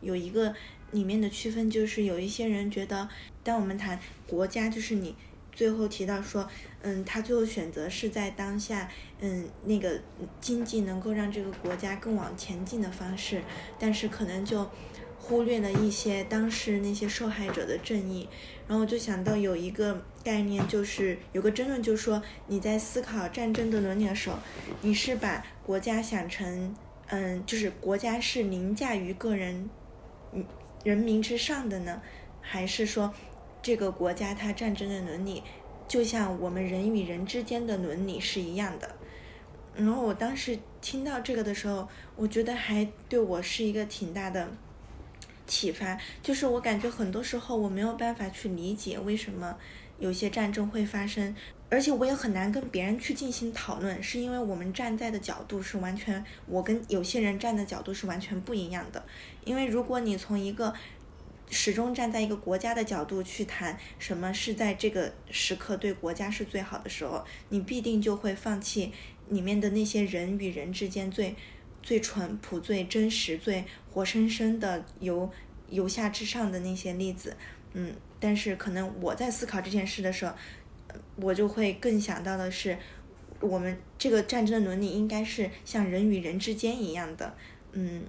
[0.00, 0.54] 有一个
[0.92, 3.08] 里面的区分，就是有一些人觉得，
[3.42, 5.14] 当我们谈国家，就是你。
[5.54, 6.48] 最后提到说，
[6.82, 8.90] 嗯，他最后选择是在当下，
[9.20, 10.00] 嗯，那个
[10.40, 13.40] 经济能够让这个国家更往前进的方式，
[13.78, 14.68] 但是可能就
[15.16, 18.28] 忽略了一些当时那些受害者的正义。
[18.66, 24.36] 然后就想到有一个概念，就是有个争论，就是说你在思考战争的伦理的时候，
[24.80, 26.74] 你是把国家想成，
[27.06, 29.68] 嗯，就是国家是凌驾于个人，
[30.32, 30.44] 嗯，
[30.82, 32.02] 人民之上的呢，
[32.40, 33.14] 还是说？
[33.64, 35.42] 这个国家它战争的伦理，
[35.88, 38.94] 就像我们人与人之间的伦理是一样的。
[39.74, 44.46] 然后我当时听到这个的时候，我觉得还对我是一个挺大的
[45.46, 45.98] 启发。
[46.22, 49.56] 就是我感觉很多时候我没有办法去理解为什么
[49.98, 51.34] 有些战争会发生，
[51.70, 59.02] 而且我也很难跟别人去进行讨论，是因为我们站在的角度是完全，我跟有些人站的角度是完全不一样的。
[59.44, 60.74] 因为如果你从一个
[61.54, 68.92] 始终站在一个国家的角度去谈什么是在这个时刻对国家是最好的时候，你必定就会放弃
[69.28, 71.32] 里面的那些人与人之间最
[71.80, 75.30] 最淳朴、最真实、最活生生的由
[75.68, 77.36] 由下至上的那些例子。
[77.72, 80.34] 嗯，但是可能我在思考这件事的时候，
[81.14, 82.76] 我就会更想到的是，
[83.38, 87.36] 我们这个战争的伦理应该是像人与人之间一样的。
[87.72, 88.02] 嗯。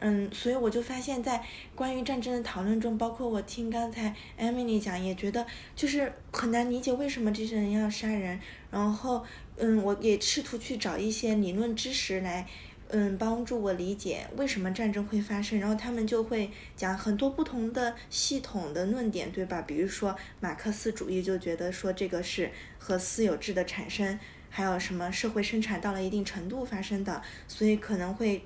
[0.00, 1.42] 嗯，所以我就发现，在
[1.74, 8.38] 关于战争的讨论中，包括我听刚才 Emily 讲，也觉得就是很难理解为什么这些人要杀人。
[8.70, 9.24] 然后，
[9.56, 12.46] 嗯，我也试图去找一些理论知识来，
[12.90, 15.58] 嗯，帮助我理解为什么战争会发生。
[15.58, 19.62] 然后他们就会讲很多不同的系统的论点，对吧？
[19.62, 24.16] 比如说马克思主义就觉得说这个是和私有制的产生，
[24.48, 28.44] 还有什么社会生产到了一定程度发生的，所以可能会。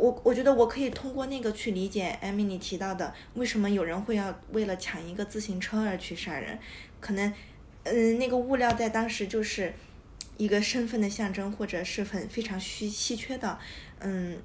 [0.00, 6.58] 我我觉得我可以通过那个去理解艾米你提到的，为什么有人会要为了抢一个自行车而去杀人？
[7.00, 7.32] 可能，
[7.84, 9.74] 嗯，那个物料在当时就是
[10.38, 13.58] 一个身份的象征，或者是很非常稀稀缺的，
[14.00, 14.38] 嗯。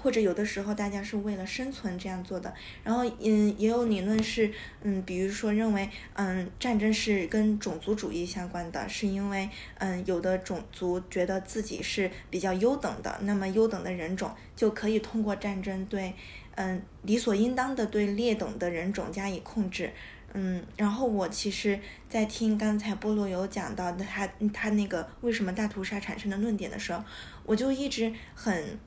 [0.00, 4.50] 或者有的时候大家是为了生存这样做的，然后嗯也有理论是
[4.82, 16.14] 嗯比如说认为嗯战争是跟种族主义相关的，是因为嗯有的种族觉得自己是比较优等的，那么优等的人种就可以通过战争对
[16.54, 19.92] 嗯理所应当的对劣等的人种加以控制，
[20.32, 27.02] 嗯然后我其实，在听刚才菠萝有讲到的他他那个为什么大屠杀产生的论点的时候，
[27.44, 28.78] 我就一直很。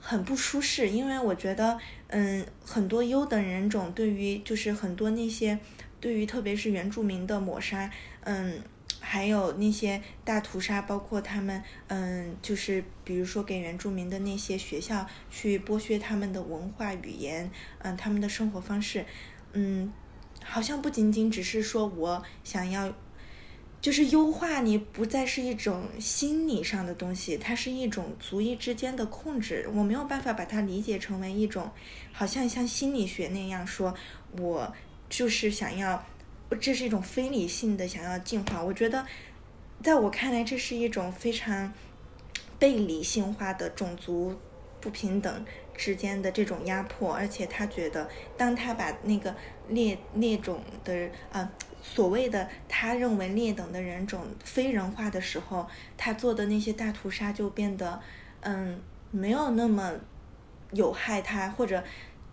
[0.00, 5.58] 很不舒适，因为我觉得，嗯，很多优等人种对于就是很多那些
[6.00, 7.90] 对于特别是原住民的抹杀，
[8.24, 8.60] 嗯，
[8.98, 19.04] 还有那些大屠杀，包括他们，嗯，就是比如说给原住民的那些学校去剥削他们的文化语言，嗯，他们的生活方式，
[19.52, 19.92] 嗯，
[20.42, 22.92] 好像不仅仅只是说我想要。
[23.80, 29.66] 就是优化你不再是一种心理上的东西，它是一种族裔之间的控制。
[29.74, 31.70] 我没有办法把它理解成为一种，
[32.12, 33.94] 好像像心理学那样说，
[34.38, 34.70] 我
[35.08, 36.04] 就是想要，
[36.60, 38.62] 这是一种非理性的想要进化。
[38.62, 39.06] 我觉得，
[39.82, 41.72] 在我看来，这是一种非常
[42.58, 44.36] 被理性化的种族
[44.78, 49.34] 不平等之间的这种压迫，而且他觉得，当他把那个
[49.68, 51.50] 劣劣种的啊。
[51.82, 58.00] 所谓的他认为劣等的人种非人化的时候，他做的那些大屠杀就变得，
[58.40, 59.92] 嗯，没有那么
[60.72, 61.82] 有害他，或者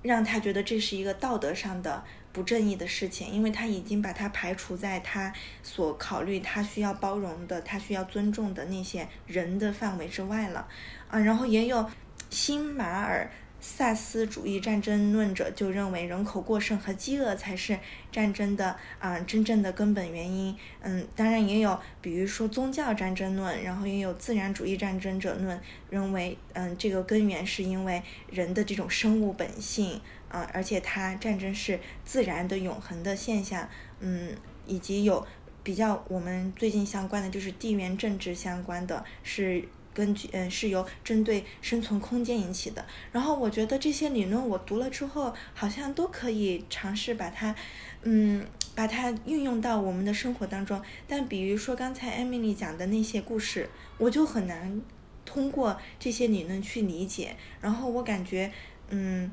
[0.02, 5.34] 让他觉得这是一个道德上的不正义的事情，因为他已经把他排除在他
[5.64, 10.68] 所考虑他需要包容的、他需要尊重的那些人的范围之外了。
[11.08, 11.90] 啊，然后也有
[12.30, 13.30] 辛马尔。
[13.60, 17.78] 萨斯主义战争论者就认为人口过剩和饥饿才是
[18.12, 20.56] 战争的啊真正的根本原因。
[20.82, 30.00] 嗯，当然也有，比如说宗教战争论，然后也有自然主义战争者论，认为嗯这个根源是因为人的这种生物本性
[30.30, 33.68] 啊，而且它战争是自然的永恒的现象。
[34.00, 34.36] 嗯，
[34.66, 35.26] 以及有
[35.64, 39.68] 比较我们最近相关的就是地缘政治相关的是。
[39.98, 47.56] 根据嗯是由针对生存空间引起的，然后我觉得这些理论我读了之后，好像都可以尝试把它，
[48.04, 48.46] 嗯，
[48.76, 50.80] 把它运用到我们的生活当中。
[51.08, 53.68] 但比如说刚才艾米丽讲的那些故事，
[53.98, 54.80] 我就很难
[55.26, 57.36] 通过这些理论去理解。
[57.60, 58.52] 然后我感觉，
[58.90, 59.32] 嗯，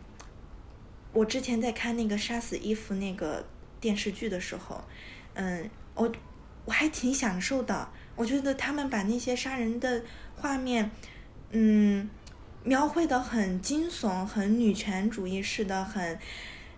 [1.12, 3.45] 我之前在看那个杀死伊芙那个
[3.79, 4.83] 电视剧的时候，
[5.35, 6.11] 嗯，我
[6.65, 7.91] 我还挺享受的。
[8.17, 10.03] 我觉得他们把那些杀人的。
[10.45, 10.90] 画面，
[11.53, 12.07] 嗯，
[12.64, 16.18] 描绘的很惊悚，很女权主义式的，很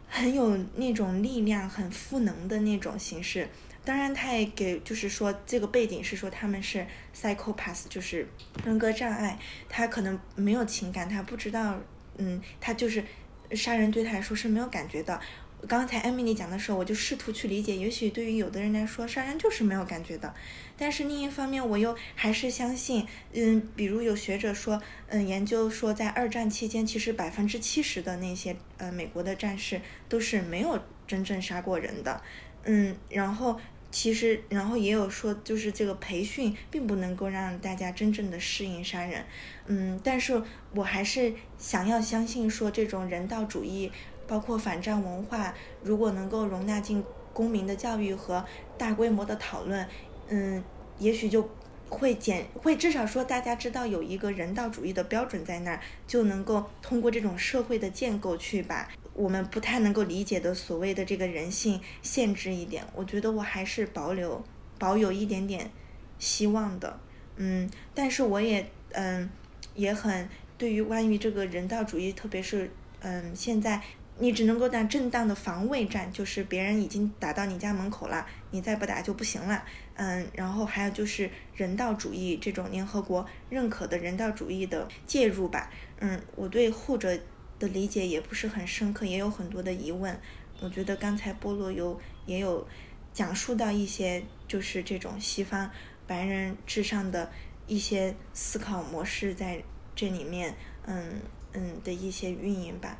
[0.09, 3.49] 很有那种力量，很赋能的那种形式。
[3.85, 8.29] 当然，他也给就是说这个背景是说他们是 psychopath，就是
[8.65, 9.37] 人格障碍，
[9.69, 11.77] 他可能没有情感，他不知道，
[12.19, 13.03] 嗯，他就是
[13.51, 15.21] 杀人对他来说是没有感觉的。
[15.69, 20.33] 刚才艾米丽讲的时候，我就试图去理解，也许对于有的人来说，杀人就是没有感觉的。
[20.77, 32.21] 但是另一方面，我又还是相信，嗯，比如有学者说，嗯，研究说，在二战期间，其实百分之七十的那些呃美国的战士都是没有真正杀过人的，
[32.65, 33.59] 嗯，然后
[33.91, 39.25] 其实，然后也有说，就是这个培训并不能够让大家真正的适应杀人，
[39.67, 40.41] 嗯，但是
[40.75, 43.91] 我还是想要相信说，这种人道主义，
[44.27, 47.03] 包括反战文化，如果能够容纳进
[47.33, 48.45] 公民的教育和
[48.79, 49.87] 大规模的讨论。
[50.29, 50.63] 嗯，
[50.99, 51.49] 也许就
[51.89, 62.85] 会减，会至少说大家知道有一个人道主义的标准在那儿，就能够通过这种社会的建构去把我们不太能够理解的所谓的这个人性限制一点。
[62.93, 64.43] 我觉得我还是保留
[64.81, 65.71] 保有一点点
[66.19, 66.99] 希望的，
[67.37, 69.31] 嗯，但是我也嗯
[69.77, 72.69] 也很对于关于这个人道主义，特别是
[73.01, 73.81] 嗯现在。
[74.19, 79.63] 你只能够打正当的防卫战，就是别人已经打到你家门口了，你再不打就不行了。
[79.95, 85.71] 嗯，然后还有就是人道主义这种联合国认可的人道主义的介入吧。
[86.01, 87.19] 嗯，我对后者
[87.59, 90.19] 的理解也不是很深刻，也有很多的疑问。
[90.61, 92.67] 我觉得刚才菠萝油也有
[93.13, 95.71] 讲述到一些，就是这种西方
[96.07, 97.31] 白人至上的
[97.67, 99.63] 一些思考模式在
[99.95, 100.55] 这里面，
[100.87, 101.21] 嗯
[101.53, 102.99] 嗯的一些运营吧。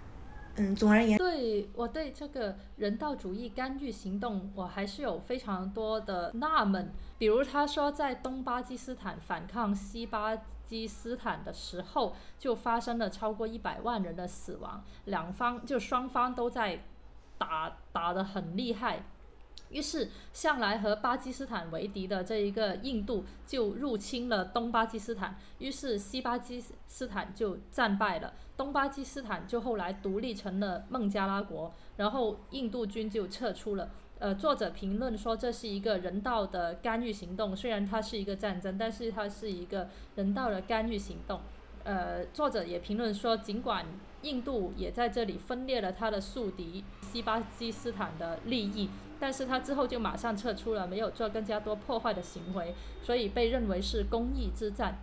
[0.59, 6.93] 嗯，总而言之，对我对这个人道主义干预行动，我还是有非常多的纳闷。
[7.19, 16.81] 比如他说，在东巴基斯坦反抗西巴基斯坦的时候，就发生了超过一百万人的死亡，两方就双方都在
[17.39, 19.05] 打打得很厉害。
[19.71, 33.91] 于是，向来和巴基斯坦为敌的这一个印度就入侵了东巴基斯坦，于是西巴基斯坦就战败了，东巴基斯坦就后来独立成了孟加拉国，然后印度军就撤出了。
[34.19, 41.41] 呃，作者评论说这是一个人道的干预行动，虽然它是一个战争，但是它是一个人道的干预行动。
[41.85, 43.85] 呃，作者也评论说，尽管
[44.27, 48.91] 印度也在这里分裂了他的宿敌西巴基斯坦的利益。
[49.19, 54.99] 但是他之后就马上撤出了，没有做更加多破坏的行为，所以被认为是公益之战。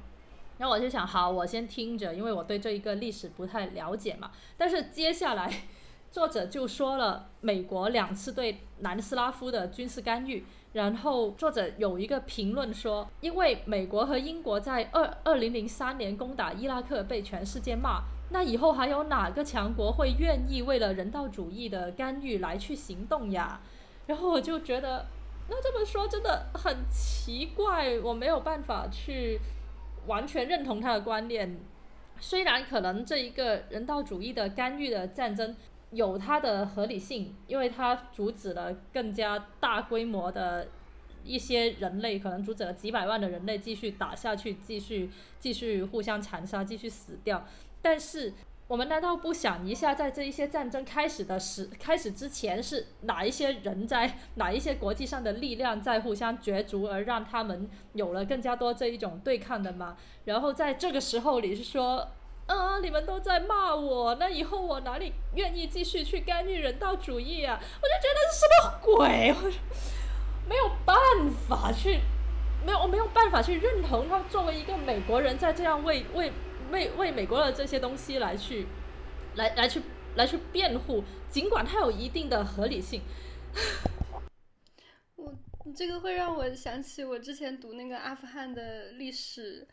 [0.60, 4.32] 然后我就想，好，我先听着，因为我对这一个历史不太了解嘛。
[4.56, 5.52] 但是接下来，
[6.12, 10.46] 作者就说了美国两次对南斯拉夫的军事干预。
[10.74, 23.62] 然后作者有一个评论说，因为美国和英国在二二零零三年攻打伊拉克被全世界骂，那以后还有哪个强国会愿意为了人道主义的干预来去行动呀？
[24.08, 25.06] 然后我就觉得，
[25.50, 29.40] 那这么说真的很奇怪，我没有办法去
[30.08, 31.60] 完全认同他的观念。
[32.20, 35.56] 虽然可能这一个人道主义的干预的战争
[35.92, 40.68] 有它的合理性，因为它阻止了更加大规模的
[41.24, 45.10] 一些人类，可能阻止了几百万的人类继续打下去，继续
[45.40, 47.46] 继续互相残杀，继续死掉。
[47.84, 48.34] 但是。
[48.66, 59.98] 我们难道不想一下，在这一些战争开始的时开始之前，是哪一些人在哪一些国际上的力量在互相角逐，而让他们有了更加多这一种对抗的吗？
[60.26, 62.08] 然后在这个时候，你是说
[62.48, 67.60] 啊，你们都在骂我，那以后我哪里愿意继续去干预人道主义啊？
[67.62, 69.52] 我就觉得是什么鬼，我
[70.48, 70.96] 没有办
[71.48, 72.00] 法去，
[72.66, 76.32] 没有我没有办法去认同他作为一个美国人，在这样为为
[76.72, 78.68] 为为美国的这些东西来去，
[79.36, 79.82] 来来去
[80.16, 83.02] 来去辩护，尽管它有一定的合理性。
[85.16, 85.34] 我
[85.76, 89.68] 这个会让我想起我之前读那个阿富汗的历史。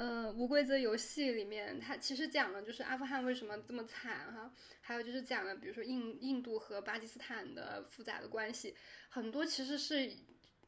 [0.00, 4.48] 嗯，无规则游戏里面，它其实讲了就是阿富汗为什么这么惨哈，
[4.80, 8.76] 还有就是讲了比如说印印度和巴基斯坦的复杂的关系，
[9.08, 10.08] 很多其实是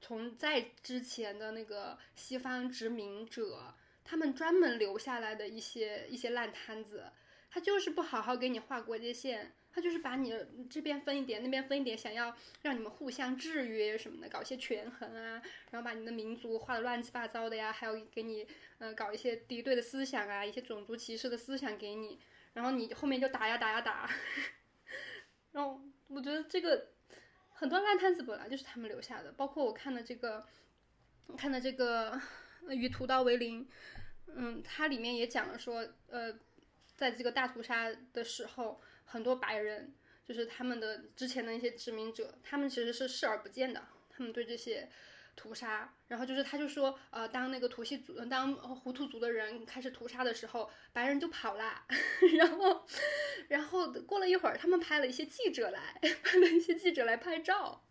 [0.00, 3.72] 从在之前的那个西方殖民者
[4.05, 7.05] 他们专门留下来的一些一些烂摊子，
[7.51, 9.55] 他就是不好好给你画国界线。
[9.72, 10.34] 他就是把你
[10.68, 15.40] 这边分一点，那边分一点，想要让你们互相制约什么的，搞一些权衡啊，
[15.70, 18.44] 然后把你的民族画的乱七八糟的呀，还有给你
[18.78, 22.18] 呃搞一些敌对的思想啊，一些种族歧视的思想给你，
[22.55, 24.11] 然后你后面就打呀打呀打，
[25.53, 26.88] 然后我觉得这个
[27.53, 30.44] 很多烂摊子本来就是他们留下的，包括我看的这个
[31.36, 32.20] 看的这个
[32.68, 33.68] 与屠刀为邻，
[34.26, 36.38] 嗯，它里面也讲了说，呃，
[36.96, 38.80] 在这个大屠杀的时候。
[39.12, 39.92] 很多白人
[40.24, 43.84] 就是他们的之前的一些殖民者，他们其实是视而不见的。
[44.08, 44.88] 他们对这些
[45.34, 51.84] 屠杀，然后就是他就说，呃，当那个图西族、当胡图族的人开始屠杀的时候，白人就跑啦。
[52.38, 52.86] 然后，
[53.48, 57.82] 然后过了一会儿，他们派了一些记者来，派了一些记者来拍照。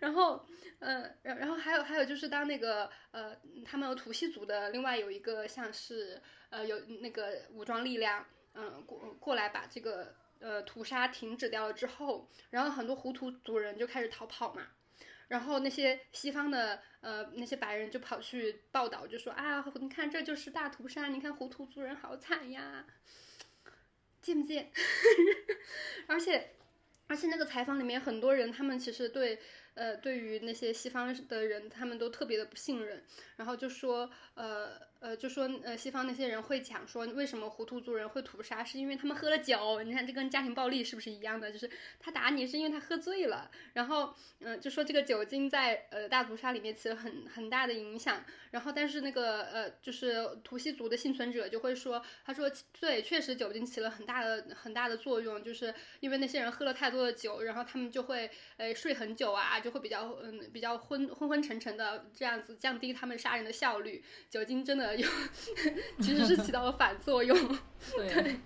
[0.00, 0.46] 然后，
[0.80, 6.20] 嗯，然然后还有还有就是当那个呃，他们图西族的另外有一个像是
[6.50, 8.24] 呃有那个武装力量，
[8.54, 10.14] 嗯，过过来把这个。
[10.40, 14.68] 呃，屠杀停止掉了之后，然后很多胡图族人就开始逃跑嘛，
[15.26, 22.86] 然后那些西方的呃那些白人就跑去报道，就说啊，你看这就是大屠杀，你看胡图族人好惨呀，
[24.22, 24.70] 见不见？
[26.06, 26.50] 而且
[27.08, 29.38] 而且那个采访里面很多人，他们其实对。
[29.74, 33.00] 呃，对于那些西方的人，他们都特别的不信任，
[33.36, 34.70] 然后就说，呃
[35.00, 39.82] 呃，就说呃，西方那些人会讲说，为什么胡图族人会屠杀，是因为他们喝了酒。
[39.82, 41.52] 你看，这跟家庭暴力是不是一样的？
[41.52, 41.70] 就是
[42.00, 48.24] 他打你是因为他喝醉了，然后，嗯，就说这个酒精在呃大屠杀里面起了很很大的影响。
[48.50, 59.58] 然后，但是那个呃，就是图西族的幸存者就会说，他说对，确实酒精起了很大的很大的作用，就是因为那些人喝了太多的酒，然后他们就会呃睡很久啊。
[59.58, 65.08] 就会比较嗯比较昏昏昏沉沉的这样子降低他们杀人的效率，酒精真的有
[66.00, 67.36] 其实是起到了反作用。
[67.96, 68.40] 对，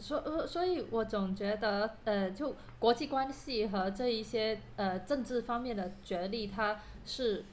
[0.00, 7.44] 所所以，我总觉得呃，就国际关系和这一些呃政治方面的角力，它是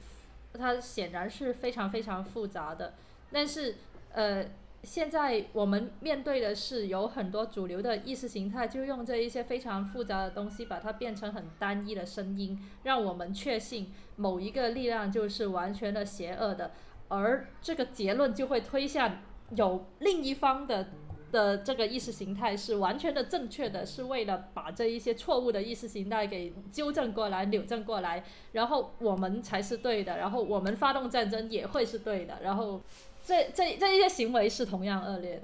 [0.52, 2.94] 它显然是非常非常复杂的，
[3.30, 3.76] 但是
[4.12, 4.46] 呃。
[4.84, 16.72] 现在我们面对的是有很多主流的意识形态，就用这一些非常复杂的东西，把它变成很单一的声音，让我们确信某一个力量就是完全的邪恶的，
[17.12, 19.18] 而这个结论就会推向
[19.54, 20.88] 有另一方的
[21.30, 32.80] 的这个意识形态是完全的正确的，是为了把这一些错误的意识形态给纠正过来、扭正过来，然后我们才是对的，然后我们发动战争也会是对的，然后。
[33.24, 35.42] 这这这一些行为是同样恶劣的。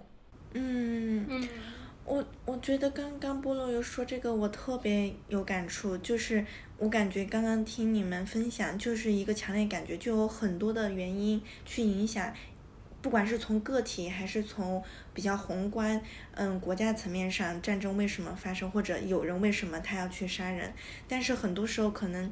[0.55, 1.49] 嗯嗯，
[2.05, 5.97] 我我觉得刚刚菠萝油说这个，我特别有感触。
[5.97, 6.45] 就是
[6.79, 12.33] 我感觉刚刚听你们分享，就是一个强烈感觉，就有很多的原因去影响，
[13.03, 16.01] 不管是从个体还是从比较宏观，
[16.33, 20.73] 嗯，国家层面上，战争为什么发生，或者有人为什么他要去杀人，
[21.07, 22.31] 但是很多时候可能。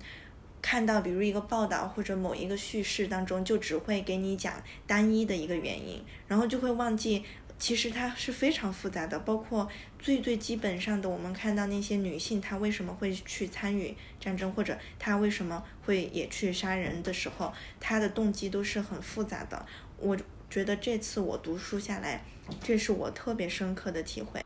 [0.62, 7.22] 看到，比如一个报道或者某一个叙事当中，就只会给你讲单一的一个原因，然后就会忘记，
[7.58, 9.18] 其实它是非常复杂的。
[9.20, 19.66] 包括最最基本上的，我们看到那些女性，她为什么会去参与战争，或者她为什么会也去杀人的时候，她的动机都是很复杂的。
[19.98, 20.16] 我
[20.48, 22.24] 觉得这次我读书下来，
[22.62, 24.44] 这是我特别深刻的体会。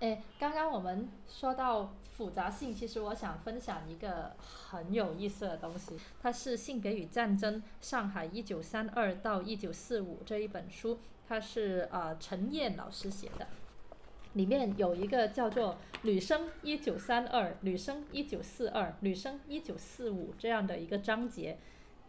[0.00, 1.92] 哎，刚刚我们说到。
[2.18, 10.98] 复杂性，其实我想分享一个很有意思的东西，它是《性别与战争：上海一九三二到一九四五》这一本书，
[11.28, 13.46] 它是呃陈燕老师写的，
[14.32, 21.58] 里面有一个叫做“女生一九三二”“女生一九四二”“女生一九四五”这样的一个章节。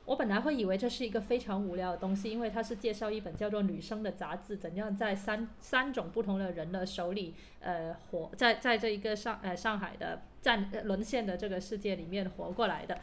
[0.05, 12.99] 我本来会以为这是一个非常无聊的东西，因为它是介绍一本叫做《女生》的杂志，怎样在三三种不同的人的手里，呃，活在在这一个上呃上海的战沦陷的这个世界里面活过来的，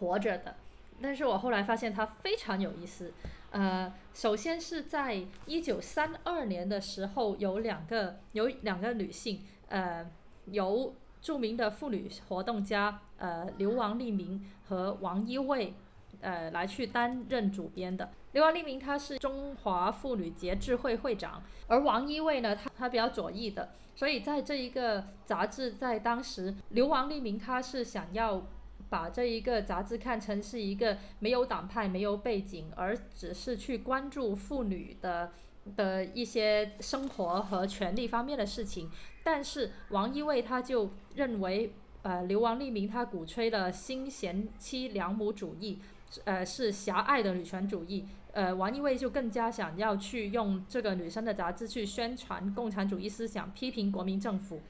[0.00, 0.56] 活着的。
[1.02, 3.12] 但是我后来发现它非常有意思。
[3.50, 10.10] 呃，首先是在一九三二年的时候，有两个有两个女性，呃，
[10.46, 15.74] 由著名的妇女活动家呃刘王利明和王一卫
[16.22, 18.10] 呃来去担任主编的。
[18.32, 28.42] 刘王利明他是中华妇女节智会会长，而王一卫呢，他他比较左翼的，所以在这一个杂志在当时，刘王利明他是想要。
[28.92, 35.32] 把这一个杂志看成是一个没有党派、没有背景，而只是去关注妇女的
[35.74, 38.90] 的一些生活和权利方面的事情。
[39.24, 41.72] 但是王一卫他就认为，
[42.02, 45.78] 呃，流亡利明他鼓吹了新贤妻良母主义，
[46.24, 48.04] 呃，是狭隘的女权主义。
[48.32, 54.60] 呃，王一卫就更加想要去用这个女生的杂志去宣传共产主义思想，批评国民政府。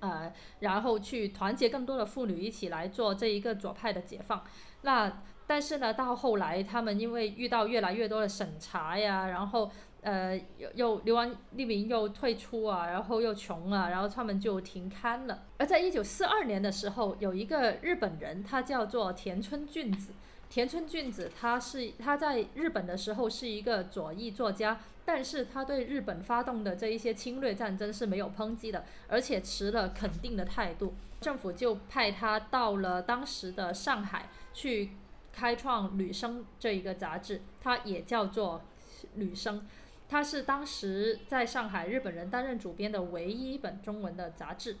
[0.00, 4.44] 呃，然后去团结更多的妇女一起来做这一个左派的解放。
[4.82, 9.70] 那但是呢，到后来他们因为遇到越来越多的审查呀，然后
[10.02, 15.44] 呃又又流亡立民又退出啊，然后又穷啊，然后他们就停刊了。
[15.58, 20.12] 而在一九四二年的时候，有一个日本人，他叫做田村俊子。
[20.48, 24.80] 田村俊子他是他在日本的时候是一个左翼作家。
[25.08, 30.94] 但是他对日本发动的这一些侵略战争是没有抨击的，而且持了肯定的态度。
[31.20, 34.90] 政府就派他到了当时的上海去
[35.32, 38.62] 开创《女生》这一个杂志，它也叫做
[39.14, 39.60] 《女生》，
[40.08, 44.76] 它是当时在上海日本人担任主编的唯一一本中文的杂志。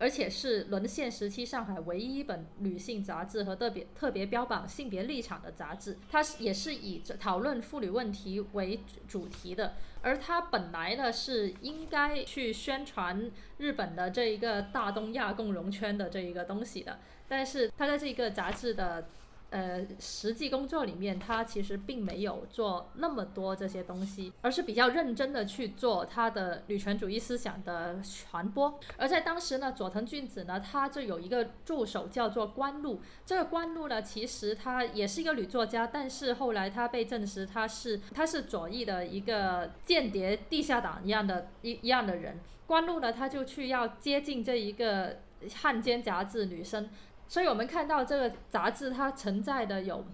[0.00, 9.74] 而且是沦陷时期上海唯一一本女性杂志和特别特别标榜性别立场的杂志，它是也是以讨论妇女问题为主题的。
[10.00, 16.98] 而它本来呢是应该去宣传日本的这一个大东亚共荣圈的这一个东西的，
[17.28, 19.06] 但是它在这个杂志的。
[19.50, 28.78] 呃，实际工作里面，他其实并没有做那么多这些东西，而是比较认真的去做他的女权主义思想的传播。
[28.96, 33.00] 而在当时呢，佐藤俊子呢，他就有一个助手叫做关路。
[33.26, 42.38] 这个关路呢，其实他也是一个女作家，但是后来他被证实他是他是左翼的一个间谍、地下党一样的一一样的人。
[42.68, 45.18] 关路呢，他就去要接近这一个
[45.56, 46.88] 汉奸杂志女生。
[47.30, 50.04] 所以我们看到这个杂志，它存在的有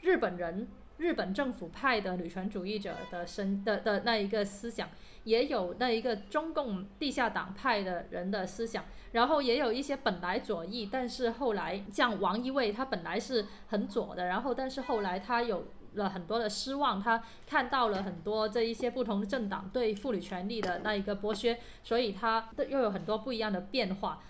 [0.00, 0.66] 日本人、
[0.96, 4.88] 日本政府派的女权主义者的身的的那一个思想，
[5.24, 24.22] 也有那一个中共地下党派的人的思想，然后也有一些本来左翼，但是后来像王一卫，他本来是很左的，然后但是后来他有了很多的失望，他看到了很多这一些不同政党对妇女权利的那一个剥削，所以他又有很多不一样的变化。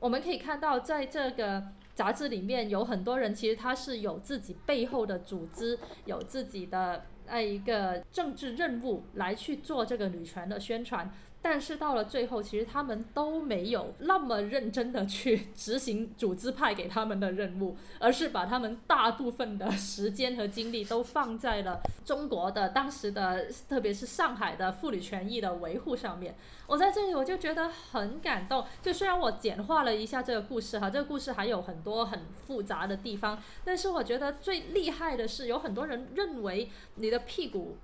[0.00, 1.62] 我们可以看到，在这个。
[1.92, 11.12] 杂志里面有很多人，其实他是有自己背后的组织，有自己的那一个政治任务来去做这个女权的宣传。
[11.42, 26.34] 但是到了最后，其实他们都没有那么认真的去执行组织派给他们的任务，而是把他们大部分的时间和精力都放在了中国的当时的，特别是上海的妇女权益的维护上面。
[26.66, 28.64] 我在这里我就觉得很感动。
[28.82, 37.78] 就虽然我简化了一下这个故事哈，这个故事还有很多很复杂的地方，但是我觉得最厉害的是，有很多人认为你的屁股。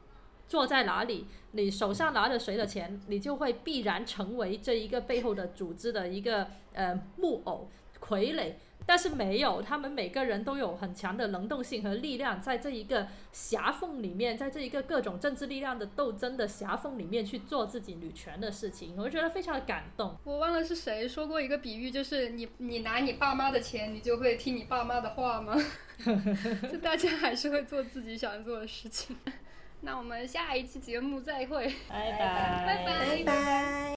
[0.48, 7.68] 坐在哪里，你手上拿着谁的钱，你就会必然成为这一个背后的组织的一个呃木偶
[8.00, 8.52] 傀儡。
[8.88, 20.16] 但是没有，他们每个人都有很强的能动性和力量，在这一个狭缝里面，在这一个各种政治力量的斗争的狭缝里面去做自己女权的事情，我觉得非常的感动。
[20.22, 25.56] 我忘了是谁说过一个比喻，就是你你拿你爸妈的钱，你就会听你爸妈的话吗？
[26.70, 29.16] 就大家还是会做自己想做的事情。
[29.86, 33.22] 那我们下一期节目再会，拜拜，拜拜。
[33.24, 33.95] 拜。